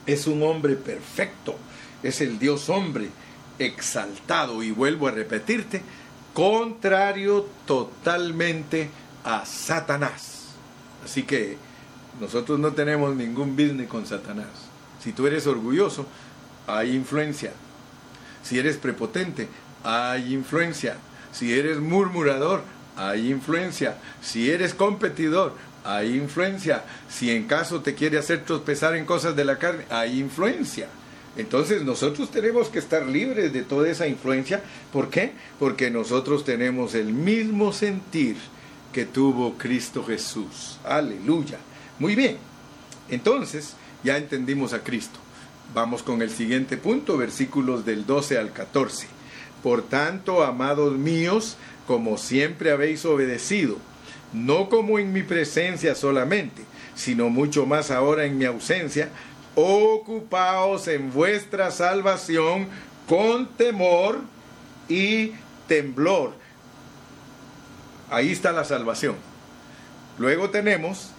[0.07, 1.57] Es un hombre perfecto,
[2.03, 3.11] es el Dios hombre
[3.59, 5.83] exaltado y vuelvo a repetirte,
[6.39, 8.91] contrario totalmente
[9.25, 10.55] a Satanás.
[11.05, 11.57] Así que
[12.21, 14.47] nosotros no tenemos ningún business con Satanás.
[15.03, 16.07] Si tú eres orgulloso,
[16.69, 17.53] hay influencia
[18.49, 19.47] si eres prepotente,
[19.85, 20.97] hay influencia.
[21.33, 22.63] Si eres murmurador,
[22.97, 23.99] hay influencia.
[24.23, 25.53] Si eres competidor,
[25.85, 26.85] hay influencia.
[27.11, 30.89] Si en caso te quiere hacer tropezar en cosas de la carne, hay influencia.
[31.39, 34.63] Entonces nosotros tenemos que estar libres de toda esa influencia.
[34.93, 35.33] ¿Por qué?
[35.59, 38.37] Porque nosotros tenemos el mismo sentir
[38.93, 40.79] que tuvo Cristo Jesús.
[40.85, 41.59] Aleluya.
[42.01, 42.39] Muy bien.
[43.09, 45.21] Entonces ya entendimos a Cristo.
[45.73, 49.07] Vamos con el siguiente punto, versículos del 12 al 14.
[49.63, 53.77] Por tanto, amados míos, como siempre habéis obedecido,
[54.33, 56.63] no como en mi presencia solamente,
[56.95, 59.11] sino mucho más ahora en mi ausencia,
[59.59, 62.69] ocupaos en vuestra salvación
[63.09, 64.21] con temor
[64.89, 65.33] y
[65.67, 66.33] temblor.
[68.11, 69.17] Ahí está la salvación.
[70.19, 71.11] Luego tenemos,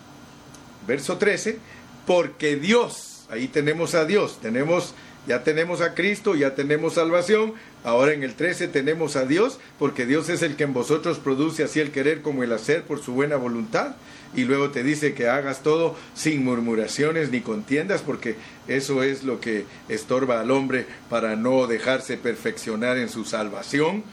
[0.87, 1.59] verso 13,
[2.05, 4.95] porque Dios Ahí tenemos a Dios, tenemos
[5.27, 7.53] ya tenemos a Cristo, ya tenemos salvación.
[7.83, 11.63] Ahora en el 13 tenemos a Dios, porque Dios es el que en vosotros produce
[11.63, 13.95] así el querer como el hacer por su buena voluntad.
[14.35, 18.35] Y luego te dice que hagas todo sin murmuraciones ni contiendas, porque
[18.67, 24.03] eso es lo que estorba al hombre para no dejarse perfeccionar en su salvación.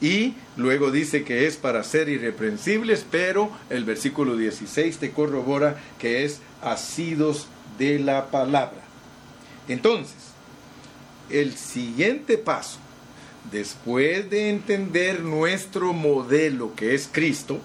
[0.00, 6.24] Y luego dice que es para ser irreprensibles, pero el versículo 16 te corrobora que
[6.24, 7.48] es asidos
[7.78, 8.80] de la palabra.
[9.68, 10.16] Entonces,
[11.30, 12.78] el siguiente paso,
[13.50, 17.60] después de entender nuestro modelo que es Cristo,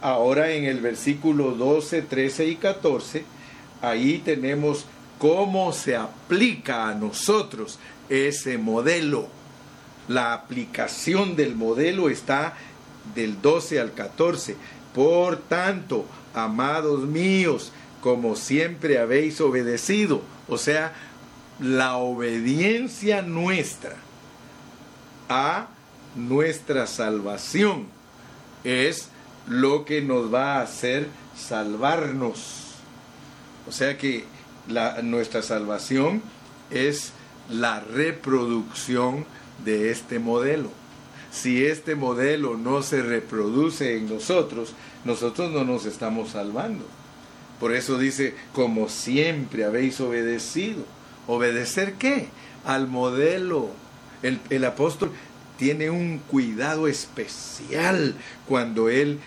[0.00, 3.24] Ahora en el versículo 12, 13 y 14,
[3.82, 4.86] ahí tenemos
[5.18, 7.78] cómo se aplica a nosotros
[8.08, 9.28] ese modelo.
[10.06, 12.54] La aplicación del modelo está
[13.14, 14.56] del 12 al 14.
[14.94, 20.92] Por tanto, amados míos, como siempre habéis obedecido, o sea,
[21.60, 23.96] la obediencia nuestra
[25.28, 25.68] a
[26.14, 27.86] nuestra salvación
[28.64, 29.10] es
[29.48, 32.74] lo que nos va a hacer salvarnos.
[33.66, 34.24] O sea que
[35.02, 36.22] nuestra salvación
[36.70, 37.12] es
[37.50, 39.24] la reproducción
[39.64, 40.70] de este modelo.
[41.30, 44.74] Si este modelo no se reproduce en nosotros,
[45.04, 46.84] nosotros no nos estamos salvando.
[47.60, 50.84] Por eso dice, como siempre habéis obedecido.
[51.26, 52.28] ¿Obedecer qué?
[52.64, 53.70] Al modelo.
[54.22, 55.10] El, el apóstol
[55.58, 58.14] tiene un cuidado especial
[58.46, 59.18] cuando él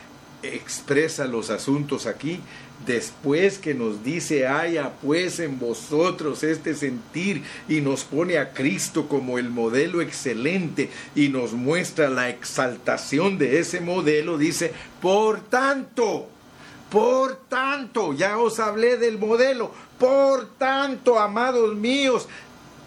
[0.44, 2.42] expresa los asuntos aquí
[2.86, 9.08] después que nos dice, haya pues en vosotros este sentir y nos pone a Cristo
[9.08, 16.28] como el modelo excelente y nos muestra la exaltación de ese modelo, dice, por tanto,
[16.90, 22.28] por tanto, ya os hablé del modelo, por tanto, amados míos,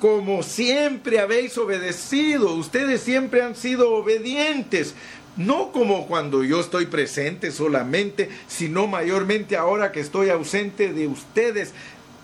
[0.00, 4.94] como siempre habéis obedecido, ustedes siempre han sido obedientes,
[5.36, 11.72] no como cuando yo estoy presente solamente, sino mayormente ahora que estoy ausente de ustedes.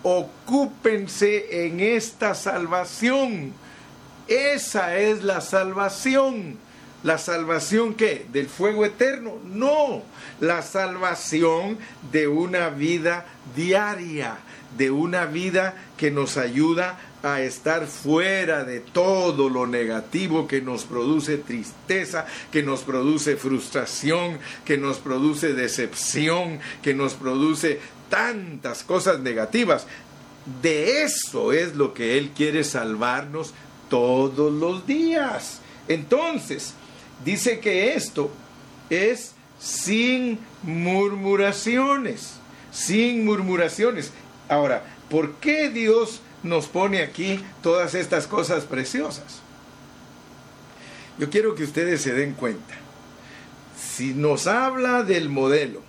[0.03, 3.53] Ocúpense en esta salvación.
[4.27, 6.57] Esa es la salvación.
[7.03, 8.25] ¿La salvación qué?
[8.31, 9.33] ¿Del fuego eterno?
[9.43, 10.03] No,
[10.39, 11.79] la salvación
[12.11, 14.37] de una vida diaria,
[14.77, 20.83] de una vida que nos ayuda a estar fuera de todo lo negativo que nos
[20.83, 29.19] produce tristeza, que nos produce frustración, que nos produce decepción, que nos produce tantas cosas
[29.19, 29.85] negativas.
[30.61, 33.53] De eso es lo que Él quiere salvarnos
[33.89, 35.61] todos los días.
[35.87, 36.73] Entonces,
[37.23, 38.31] dice que esto
[38.89, 42.33] es sin murmuraciones,
[42.71, 44.11] sin murmuraciones.
[44.49, 49.41] Ahora, ¿por qué Dios nos pone aquí todas estas cosas preciosas.
[51.17, 52.75] Yo quiero que ustedes se den cuenta.
[53.77, 55.81] Si nos habla del modelo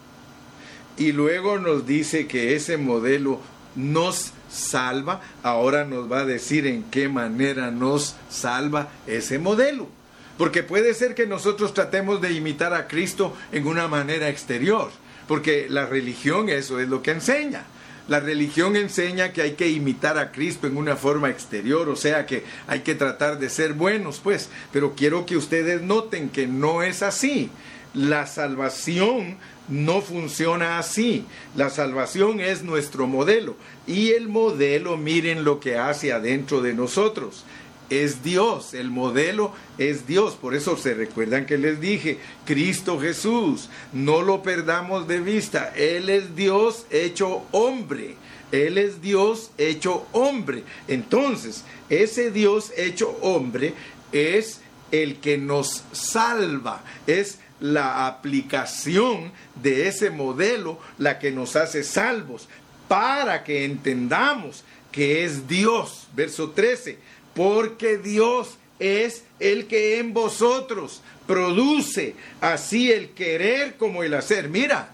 [0.97, 3.41] y luego nos dice que ese modelo
[3.75, 9.89] nos salva, ahora nos va a decir en qué manera nos salva ese modelo.
[10.37, 14.91] Porque puede ser que nosotros tratemos de imitar a Cristo en una manera exterior,
[15.29, 17.65] porque la religión eso es lo que enseña.
[18.09, 22.27] La religión enseña que hay que imitar a Cristo en una forma exterior, o sea
[22.27, 24.51] que hay que tratar de ser buenos, pues.
[24.73, 27.51] Pero quiero que ustedes noten que no es así.
[27.95, 29.37] La salvación
[29.69, 31.27] no funciona así.
[31.55, 33.57] La salvación es nuestro modelo.
[33.87, 37.45] Y el modelo, miren lo que hace adentro de nosotros
[37.93, 40.35] es Dios, el modelo es Dios.
[40.35, 45.75] Por eso se recuerdan que les dije, Cristo Jesús, no lo perdamos de vista.
[45.77, 48.17] Él es Dios hecho hombre.
[48.51, 50.65] Él es Dios hecho hombre.
[50.89, 53.75] Entonces, ese Dios hecho hombre
[54.13, 59.33] es el que nos salva, es la aplicación
[59.63, 62.49] de ese modelo la que nos hace salvos,
[62.89, 66.09] para que entendamos que es Dios.
[66.15, 74.15] Verso 13 porque Dios es el que en vosotros produce así el querer como el
[74.15, 74.49] hacer.
[74.49, 74.91] Mira,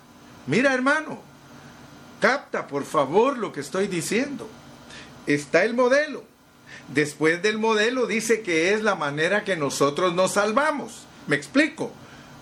[0.46, 1.20] mira hermano,
[2.20, 4.48] capta por favor lo que estoy diciendo.
[5.26, 6.24] Está el modelo.
[6.88, 11.04] Después del modelo dice que es la manera que nosotros nos salvamos.
[11.26, 11.92] ¿Me explico?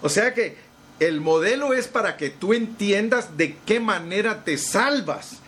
[0.03, 0.57] O sea que
[1.01, 5.41] el modelo es para que tú entiendas de qué manera te salvas.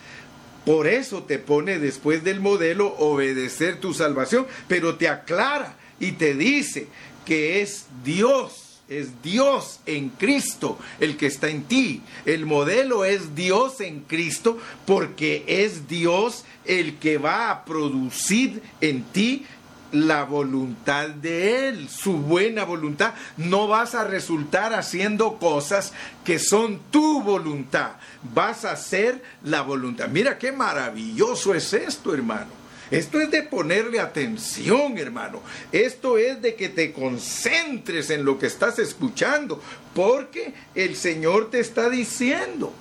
[0.65, 6.33] Por eso te pone después del modelo obedecer tu salvación, pero te aclara y te
[6.33, 6.87] dice
[7.25, 12.01] que es Dios, es Dios en Cristo el que está en ti.
[12.25, 19.03] El modelo es Dios en Cristo porque es Dios el que va a producir en
[19.03, 19.45] ti
[19.91, 23.13] la voluntad de Él, su buena voluntad.
[23.37, 27.93] No vas a resultar haciendo cosas que son tu voluntad.
[28.33, 30.07] Vas a hacer la voluntad.
[30.09, 32.59] Mira qué maravilloso es esto, hermano.
[32.91, 35.41] Esto es de ponerle atención, hermano.
[35.71, 39.61] Esto es de que te concentres en lo que estás escuchando,
[39.93, 42.73] porque el Señor te está diciendo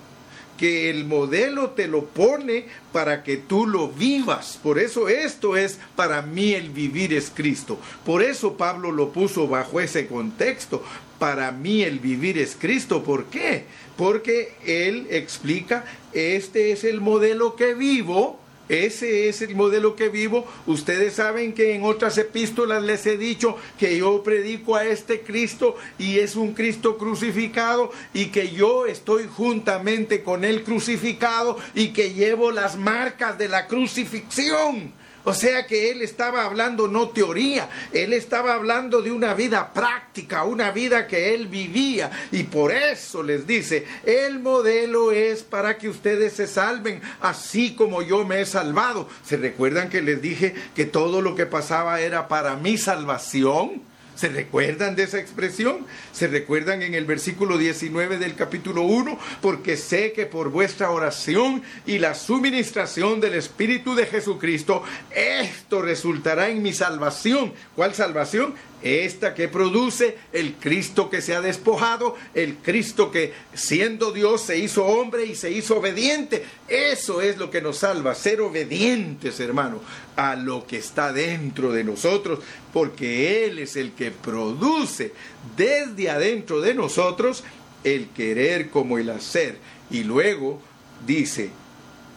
[0.58, 4.58] que el modelo te lo pone para que tú lo vivas.
[4.62, 7.78] Por eso esto es para mí el vivir es Cristo.
[8.04, 10.82] Por eso Pablo lo puso bajo ese contexto.
[11.18, 13.02] Para mí el vivir es Cristo.
[13.02, 13.64] ¿Por qué?
[13.96, 18.38] Porque él explica, este es el modelo que vivo
[18.68, 20.46] ese es el modelo que vivo.
[20.66, 25.76] Ustedes saben que en otras epístolas les he dicho que yo predico a este Cristo
[25.98, 32.12] y es un Cristo crucificado y que yo estoy juntamente con él crucificado y que
[32.12, 34.92] llevo las marcas de la crucifixión.
[35.28, 40.44] O sea que él estaba hablando no teoría, él estaba hablando de una vida práctica,
[40.44, 42.10] una vida que él vivía.
[42.32, 48.00] Y por eso les dice, el modelo es para que ustedes se salven, así como
[48.00, 49.06] yo me he salvado.
[49.22, 53.82] ¿Se recuerdan que les dije que todo lo que pasaba era para mi salvación?
[54.18, 55.86] ¿Se recuerdan de esa expresión?
[56.10, 59.16] ¿Se recuerdan en el versículo 19 del capítulo 1?
[59.40, 64.82] Porque sé que por vuestra oración y la suministración del Espíritu de Jesucristo,
[65.14, 67.52] esto resultará en mi salvación.
[67.76, 68.54] ¿Cuál salvación?
[68.82, 74.58] Esta que produce el Cristo que se ha despojado, el Cristo que siendo Dios se
[74.58, 76.44] hizo hombre y se hizo obediente.
[76.68, 79.80] Eso es lo que nos salva, ser obedientes, hermano,
[80.16, 82.40] a lo que está dentro de nosotros,
[82.72, 85.12] porque Él es el que produce
[85.56, 87.42] desde adentro de nosotros
[87.84, 89.58] el querer como el hacer.
[89.90, 90.60] Y luego
[91.06, 91.50] dice,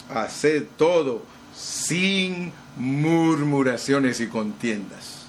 [0.09, 1.23] haced todo
[1.55, 5.20] sin murmuraciones y contiendas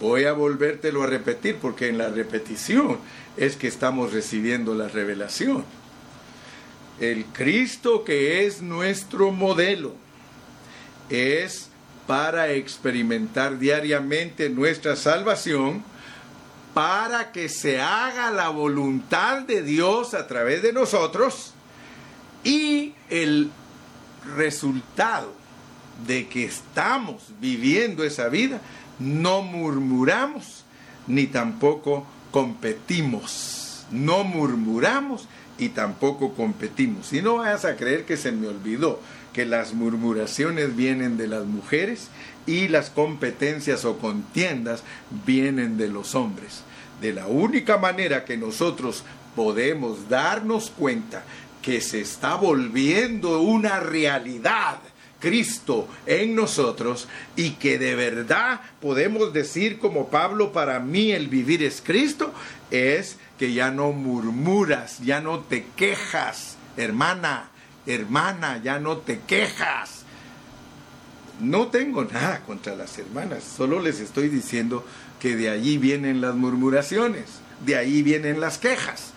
[0.00, 2.98] Voy a volvértelo a repetir porque en la repetición
[3.36, 5.64] es que estamos recibiendo la revelación.
[7.00, 9.94] El Cristo que es nuestro modelo
[11.10, 11.68] es
[12.06, 15.82] para experimentar diariamente nuestra salvación,
[16.74, 21.52] para que se haga la voluntad de Dios a través de nosotros
[22.42, 23.50] y el
[24.36, 25.32] resultado
[26.06, 28.60] de que estamos viviendo esa vida
[28.98, 30.64] no murmuramos
[31.06, 33.86] ni tampoco competimos.
[33.90, 35.28] No murmuramos
[35.58, 37.12] y tampoco competimos.
[37.12, 39.00] Y no vayas a creer que se me olvidó
[39.32, 42.08] que las murmuraciones vienen de las mujeres
[42.46, 44.82] y las competencias o contiendas
[45.26, 46.62] vienen de los hombres.
[47.00, 51.24] De la única manera que nosotros podemos darnos cuenta
[51.62, 54.78] que se está volviendo una realidad
[55.24, 61.62] Cristo en nosotros y que de verdad podemos decir como Pablo, para mí el vivir
[61.62, 62.34] es Cristo,
[62.70, 67.48] es que ya no murmuras, ya no te quejas, hermana,
[67.86, 70.02] hermana, ya no te quejas.
[71.40, 74.84] No tengo nada contra las hermanas, solo les estoy diciendo
[75.20, 77.24] que de allí vienen las murmuraciones,
[77.64, 79.13] de ahí vienen las quejas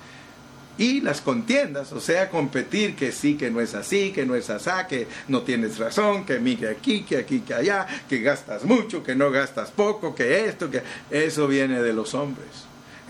[0.77, 4.49] y las contiendas, o sea, competir que sí, que no es así, que no es
[4.49, 9.03] así, que no tienes razón, que mire aquí, que aquí, que allá, que gastas mucho,
[9.03, 12.47] que no gastas poco, que esto, que eso viene de los hombres.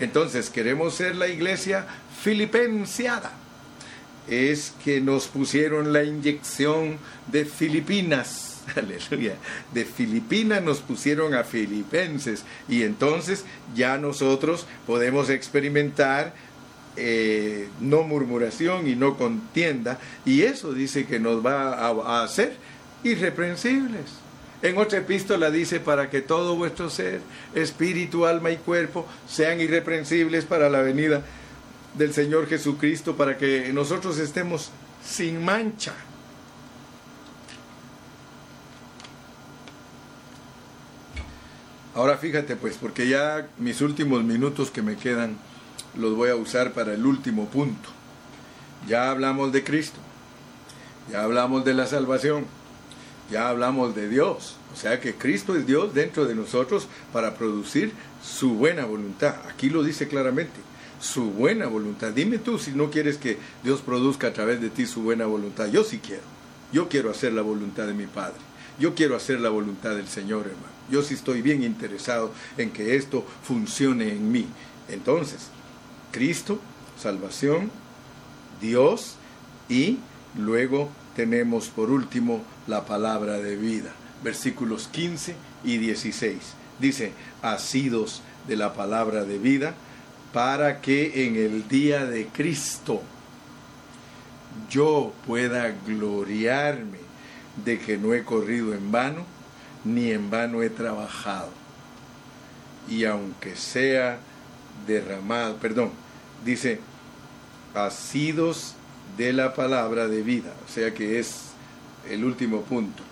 [0.00, 1.86] Entonces, queremos ser la iglesia
[2.22, 3.32] filipenciada.
[4.28, 9.36] Es que nos pusieron la inyección de Filipinas, aleluya,
[9.72, 13.44] de Filipinas nos pusieron a filipenses y entonces
[13.74, 16.34] ya nosotros podemos experimentar
[16.98, 22.56] eh, no murmuración y no contienda, y eso dice que nos va a, hacer
[23.04, 24.04] irreprensibles.
[24.60, 27.20] En otra epístola dice, para que todo vuestro ser,
[27.54, 31.22] espíritu, alma y cuerpo, sean irreprensibles para la venida
[31.94, 34.70] del Señor Jesucristo, para que nosotros estemos
[35.04, 35.94] sin mancha.
[41.98, 45.36] Ahora fíjate pues, porque ya mis últimos minutos que me quedan,
[45.96, 47.88] los voy a usar para el último punto.
[48.86, 49.98] Ya hablamos de Cristo,
[51.10, 52.46] ya hablamos de la salvación,
[53.30, 54.56] ya hablamos de Dios.
[54.72, 59.34] O sea que Cristo es Dios dentro de nosotros para producir su buena voluntad.
[59.48, 60.60] Aquí lo dice claramente,
[61.00, 62.12] su buena voluntad.
[62.12, 65.66] Dime tú si no quieres que Dios produzca a través de ti su buena voluntad.
[65.66, 66.22] Yo sí quiero.
[66.72, 68.38] Yo quiero hacer la voluntad de mi Padre.
[68.78, 70.78] Yo quiero hacer la voluntad del Señor, hermano.
[70.90, 74.46] Yo sí estoy bien interesado en que esto funcione en mí.
[74.88, 75.48] Entonces,
[76.18, 76.58] Cristo,
[77.00, 77.70] salvación,
[78.60, 79.14] Dios
[79.68, 79.98] y
[80.36, 83.92] luego tenemos por último la palabra de vida.
[84.24, 86.36] Versículos 15 y 16.
[86.80, 89.74] Dice, asidos de la palabra de vida
[90.32, 93.00] para que en el día de Cristo
[94.68, 96.98] yo pueda gloriarme
[97.64, 99.24] de que no he corrido en vano,
[99.84, 101.50] ni en vano he trabajado.
[102.88, 104.18] Y aunque sea
[104.84, 105.92] derramado, perdón,
[106.44, 106.80] dice,
[107.74, 108.74] asidos
[109.16, 111.48] de la palabra de vida, o sea que es
[112.08, 113.02] el último punto.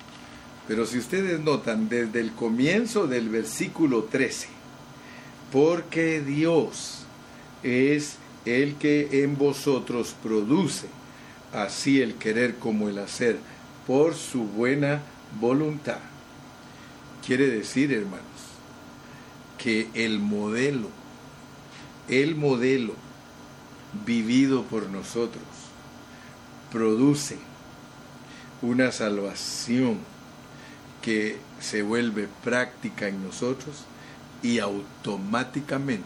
[0.68, 4.48] Pero si ustedes notan desde el comienzo del versículo 13,
[5.52, 7.04] porque Dios
[7.62, 10.86] es el que en vosotros produce
[11.52, 13.38] así el querer como el hacer
[13.86, 15.02] por su buena
[15.40, 15.98] voluntad.
[17.24, 18.24] Quiere decir, hermanos,
[19.58, 20.88] que el modelo,
[22.08, 22.94] el modelo
[24.04, 25.42] vivido por nosotros,
[26.72, 27.38] produce
[28.62, 29.98] una salvación
[31.02, 33.84] que se vuelve práctica en nosotros
[34.42, 36.04] y automáticamente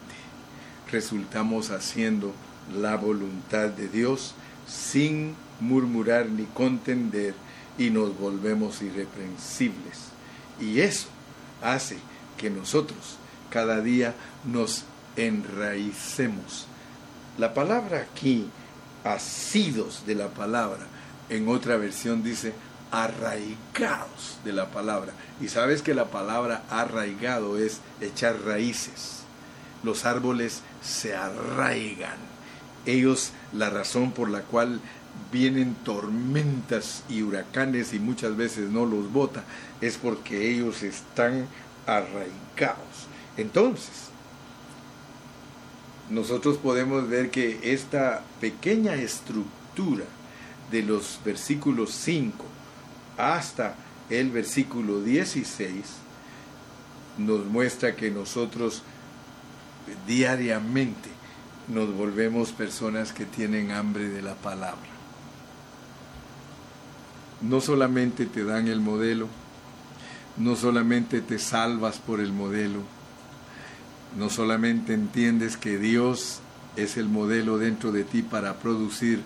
[0.90, 2.34] resultamos haciendo
[2.74, 4.34] la voluntad de Dios
[4.66, 7.34] sin murmurar ni contender
[7.78, 10.10] y nos volvemos irreprensibles.
[10.60, 11.08] Y eso
[11.62, 11.98] hace
[12.36, 13.16] que nosotros
[13.50, 14.14] cada día
[14.44, 14.84] nos
[15.16, 16.66] enraicemos.
[17.40, 18.50] La palabra aquí,
[19.02, 20.86] asidos de la palabra,
[21.30, 22.52] en otra versión dice
[22.90, 25.14] arraigados de la palabra.
[25.40, 29.20] Y sabes que la palabra arraigado es echar raíces.
[29.82, 32.18] Los árboles se arraigan.
[32.84, 34.78] Ellos, la razón por la cual
[35.32, 39.44] vienen tormentas y huracanes y muchas veces no los bota,
[39.80, 41.46] es porque ellos están
[41.86, 43.08] arraigados.
[43.38, 44.09] Entonces,
[46.10, 50.04] nosotros podemos ver que esta pequeña estructura
[50.70, 52.44] de los versículos 5
[53.16, 53.76] hasta
[54.08, 55.84] el versículo 16
[57.18, 58.82] nos muestra que nosotros
[60.06, 61.10] diariamente
[61.68, 64.88] nos volvemos personas que tienen hambre de la palabra.
[67.40, 69.28] No solamente te dan el modelo,
[70.36, 72.80] no solamente te salvas por el modelo,
[74.16, 76.40] no solamente entiendes que Dios
[76.76, 79.22] es el modelo dentro de ti para producir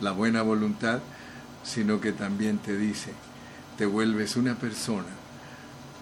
[0.00, 1.00] la buena voluntad,
[1.62, 3.12] sino que también te dice,
[3.76, 5.08] te vuelves una persona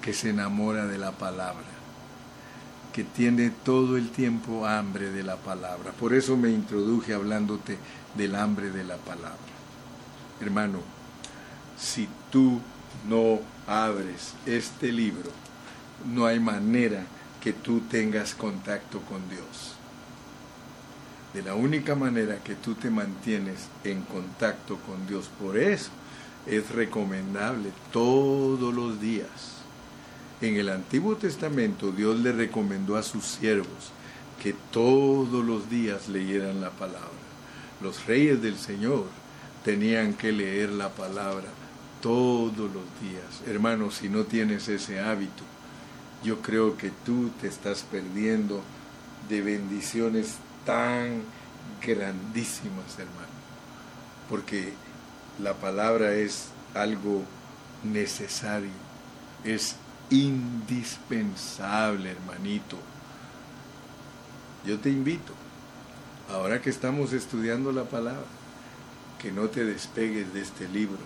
[0.03, 1.64] que se enamora de la palabra,
[2.93, 5.93] que tiene todo el tiempo hambre de la palabra.
[5.93, 7.78] Por eso me introduje hablándote
[8.16, 9.39] del hambre de la palabra.
[10.41, 10.80] Hermano,
[11.78, 12.61] si tú
[13.09, 15.30] no abres este libro,
[16.12, 17.05] no hay manera
[17.45, 19.75] que tú tengas contacto con Dios.
[21.35, 25.91] De la única manera que tú te mantienes en contacto con Dios, por eso
[26.47, 29.59] es recomendable todos los días.
[30.41, 33.93] En el Antiguo Testamento Dios le recomendó a sus siervos
[34.43, 37.11] que todos los días leyeran la palabra.
[37.83, 39.05] Los reyes del Señor
[39.65, 41.49] tenían que leer la palabra
[42.01, 43.43] todos los días.
[43.47, 45.45] Hermano, si no tienes ese hábito,
[46.25, 48.62] yo creo que tú te estás perdiendo
[49.29, 51.22] de bendiciones tan
[51.87, 53.29] grandísimas, hermano.
[54.29, 54.72] Porque
[55.39, 57.22] la palabra es algo
[57.83, 58.70] necesario,
[59.45, 59.77] es
[60.09, 62.79] indispensable, hermanito.
[64.66, 65.35] Yo te invito,
[66.31, 68.25] ahora que estamos estudiando la palabra,
[69.20, 71.01] que no te despegues de este libro.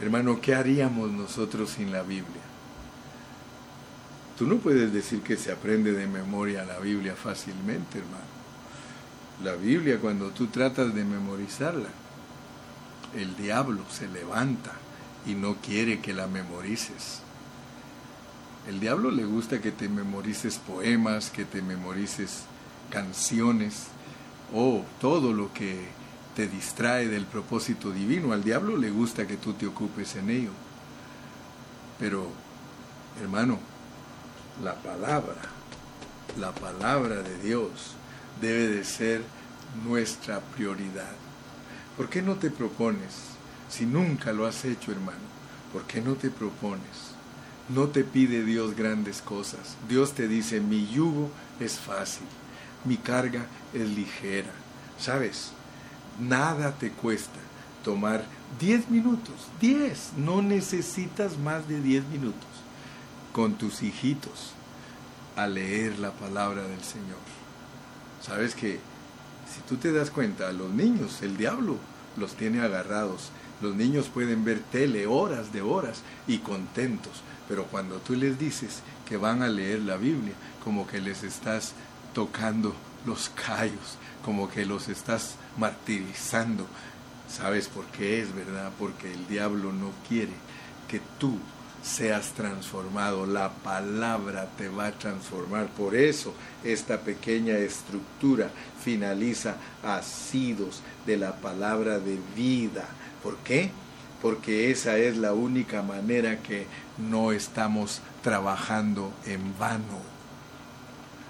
[0.00, 2.42] Hermano, ¿qué haríamos nosotros sin la Biblia?
[4.38, 8.38] Tú no puedes decir que se aprende de memoria la Biblia fácilmente, hermano.
[9.42, 11.88] La Biblia, cuando tú tratas de memorizarla,
[13.16, 14.72] el diablo se levanta
[15.26, 17.20] y no quiere que la memorices.
[18.68, 22.42] El diablo le gusta que te memorices poemas, que te memorices
[22.90, 23.88] canciones
[24.54, 25.88] o todo lo que
[26.36, 28.32] te distrae del propósito divino.
[28.32, 30.50] Al diablo le gusta que tú te ocupes en ello.
[31.98, 32.28] Pero,
[33.20, 33.58] hermano,
[34.62, 35.36] la palabra,
[36.38, 37.70] la palabra de Dios
[38.40, 39.22] debe de ser
[39.84, 41.12] nuestra prioridad.
[41.96, 43.36] ¿Por qué no te propones?
[43.68, 45.18] Si nunca lo has hecho, hermano,
[45.72, 47.14] ¿por qué no te propones?
[47.68, 49.76] No te pide Dios grandes cosas.
[49.88, 51.30] Dios te dice, mi yugo
[51.60, 52.26] es fácil,
[52.84, 54.50] mi carga es ligera.
[54.98, 55.52] ¿Sabes?
[56.18, 57.38] Nada te cuesta
[57.84, 58.24] tomar
[58.58, 62.47] 10 minutos, 10, no necesitas más de 10 minutos
[63.38, 64.50] con tus hijitos
[65.36, 67.20] a leer la palabra del Señor.
[68.20, 68.80] Sabes que
[69.48, 71.76] si tú te das cuenta, los niños, el diablo
[72.16, 73.30] los tiene agarrados.
[73.62, 78.80] Los niños pueden ver tele horas de horas y contentos, pero cuando tú les dices
[79.08, 80.34] que van a leer la Biblia,
[80.64, 81.74] como que les estás
[82.14, 82.74] tocando
[83.06, 86.66] los callos, como que los estás martirizando.
[87.28, 88.72] ¿Sabes por qué es verdad?
[88.80, 90.34] Porque el diablo no quiere
[90.88, 91.38] que tú
[91.82, 93.26] seas transformado.
[93.26, 95.66] La palabra te va a transformar.
[95.68, 98.50] Por eso esta pequeña estructura
[98.82, 102.84] finaliza asidos de la palabra de vida.
[103.22, 103.70] ¿Por qué?
[104.22, 106.66] Porque esa es la única manera que
[106.98, 110.00] no estamos trabajando en vano.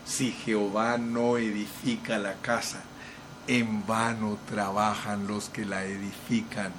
[0.07, 2.82] Si Jehová no edifica la casa,
[3.46, 6.72] en vano trabajan los que la edifican.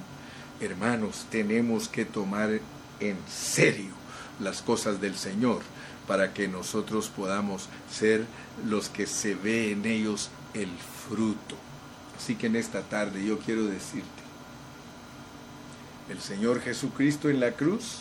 [0.60, 2.60] Hermanos, tenemos que tomar
[3.00, 3.92] en serio
[4.38, 5.62] las cosas del Señor
[6.06, 8.24] para que nosotros podamos ser
[8.66, 10.68] los que se ve en ellos el
[11.08, 11.56] fruto.
[12.16, 14.08] Así que en esta tarde yo quiero decirte,
[16.10, 17.98] el Señor Jesucristo en la cruz,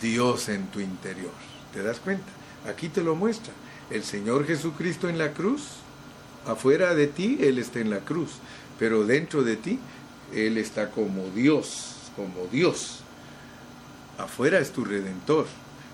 [0.00, 1.32] Dios en tu interior.
[1.72, 2.30] ¿Te das cuenta?
[2.68, 3.52] Aquí te lo muestra.
[3.90, 5.62] El Señor Jesucristo en la cruz,
[6.46, 8.30] afuera de ti Él está en la cruz,
[8.78, 9.80] pero dentro de ti
[10.32, 13.01] Él está como Dios, como Dios.
[14.22, 15.46] Afuera es tu redentor,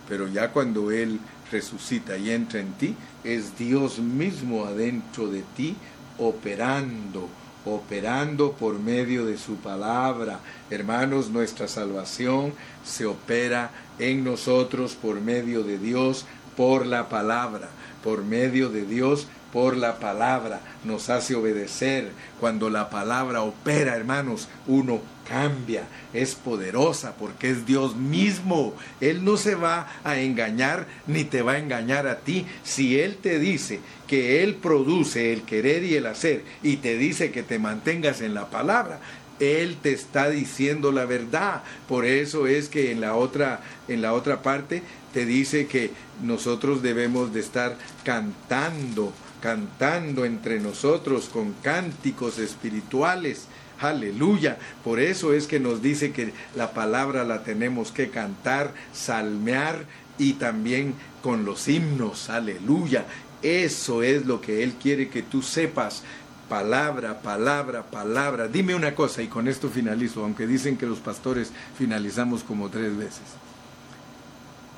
[0.07, 1.19] pero ya cuando Él
[1.51, 5.77] resucita y entra en ti, es Dios mismo adentro de ti
[6.19, 7.27] operando,
[7.65, 10.41] operando por medio de su palabra.
[10.69, 12.53] Hermanos, nuestra salvación
[12.85, 17.71] se opera en nosotros por medio de Dios, por la palabra,
[18.05, 22.11] por medio de Dios por la palabra, nos hace obedecer.
[22.41, 28.75] Cuando la palabra opera, hermanos, uno cambia, es poderosa porque es Dios mismo.
[29.01, 32.47] Él no se va a engañar ni te va a engañar a ti.
[32.63, 37.31] Si Él te dice que Él produce el querer y el hacer y te dice
[37.31, 39.01] que te mantengas en la palabra,
[39.41, 41.63] él te está diciendo la verdad.
[41.87, 44.83] Por eso es que en la otra, en la otra parte
[45.13, 45.93] te dice que
[46.23, 53.47] nosotros debemos de estar cantando cantando entre nosotros con cánticos espirituales.
[53.81, 54.59] Aleluya.
[54.83, 59.85] Por eso es que nos dice que la palabra la tenemos que cantar, salmear
[60.19, 62.29] y también con los himnos.
[62.29, 63.07] Aleluya.
[63.43, 66.03] Eso es lo que Él quiere que tú sepas.
[66.49, 68.49] Palabra, palabra, palabra.
[68.49, 72.97] Dime una cosa y con esto finalizo, aunque dicen que los pastores finalizamos como tres
[72.97, 73.23] veces.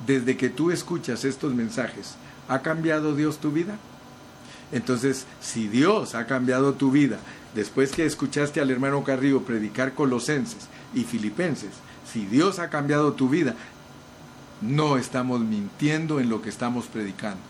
[0.05, 2.15] Desde que tú escuchas estos mensajes,
[2.49, 3.77] ¿ha cambiado Dios tu vida?
[4.71, 7.17] Entonces, si Dios ha cambiado tu vida,
[7.55, 11.71] después que escuchaste al hermano Carrillo predicar Colosenses y Filipenses,
[12.11, 13.55] si Dios ha cambiado tu vida,
[14.61, 17.41] no estamos mintiendo en lo que estamos predicando.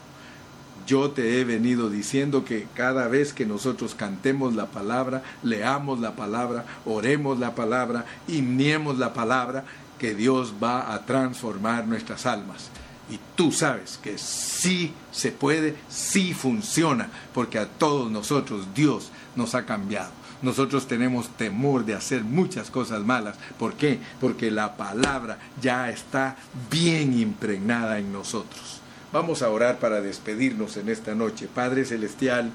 [0.88, 6.16] Yo te he venido diciendo que cada vez que nosotros cantemos la palabra, leamos la
[6.16, 9.64] palabra, oremos la palabra, himniemos la palabra,
[10.00, 12.72] que Dios va a transformar nuestras almas.
[13.12, 19.54] Y tú sabes que sí se puede, sí funciona, porque a todos nosotros Dios nos
[19.54, 20.12] ha cambiado.
[20.42, 23.36] Nosotros tenemos temor de hacer muchas cosas malas.
[23.60, 24.00] ¿Por qué?
[24.20, 26.38] Porque la palabra ya está
[26.72, 28.80] bien impregnada en nosotros.
[29.12, 31.50] Vamos a orar para despedirnos en esta noche.
[31.54, 32.50] Padre Celestial,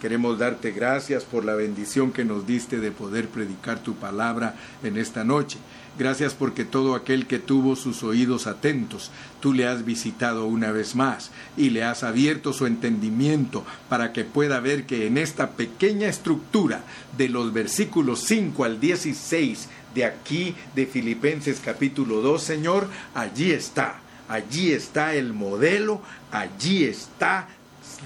[0.00, 4.98] queremos darte gracias por la bendición que nos diste de poder predicar tu palabra en
[4.98, 5.58] esta noche.
[5.98, 10.94] Gracias porque todo aquel que tuvo sus oídos atentos, tú le has visitado una vez
[10.94, 16.08] más y le has abierto su entendimiento para que pueda ver que en esta pequeña
[16.08, 16.82] estructura
[17.16, 24.00] de los versículos 5 al 16 de aquí de Filipenses capítulo 2, Señor, allí está,
[24.28, 27.48] allí está el modelo, allí está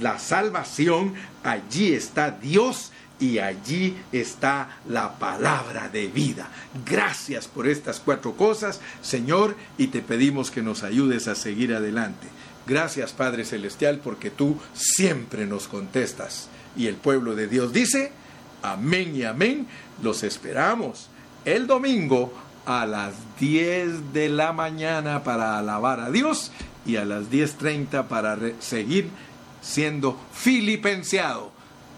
[0.01, 6.49] la salvación, allí está Dios y allí está la palabra de vida.
[6.87, 12.27] Gracias por estas cuatro cosas, Señor, y te pedimos que nos ayudes a seguir adelante.
[12.67, 16.49] Gracias, Padre Celestial, porque tú siempre nos contestas.
[16.77, 18.13] Y el pueblo de Dios dice,
[18.63, 19.67] amén y amén,
[20.03, 21.09] los esperamos
[21.45, 22.33] el domingo
[22.67, 26.53] a las 10 de la mañana para alabar a Dios
[26.87, 29.09] y a las 10.30 para seguir
[29.61, 31.53] siendo filipenciado.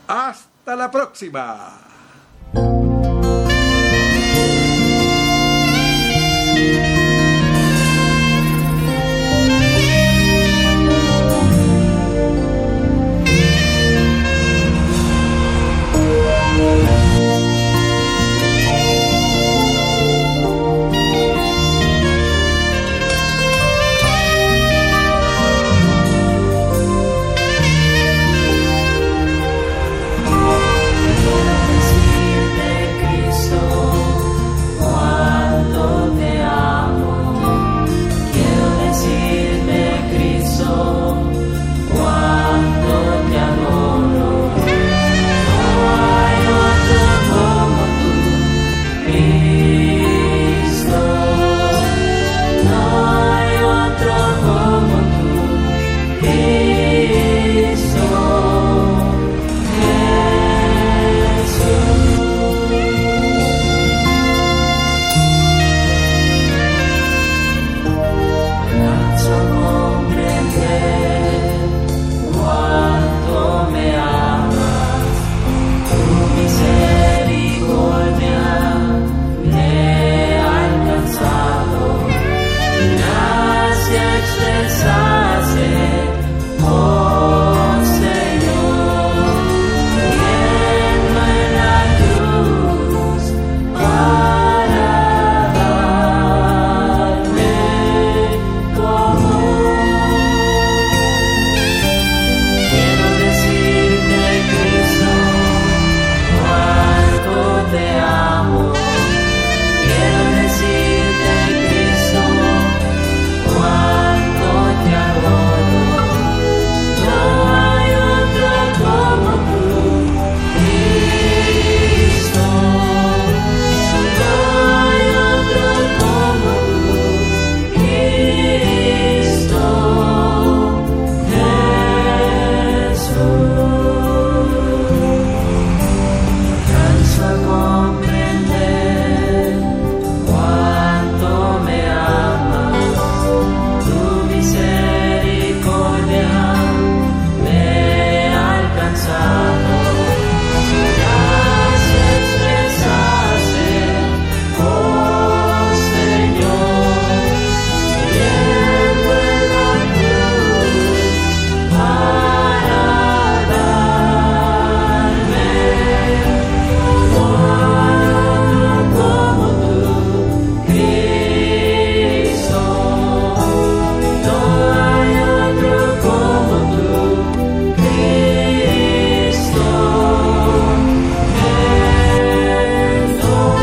[0.07, 2.82] Hasta hasta la próxima.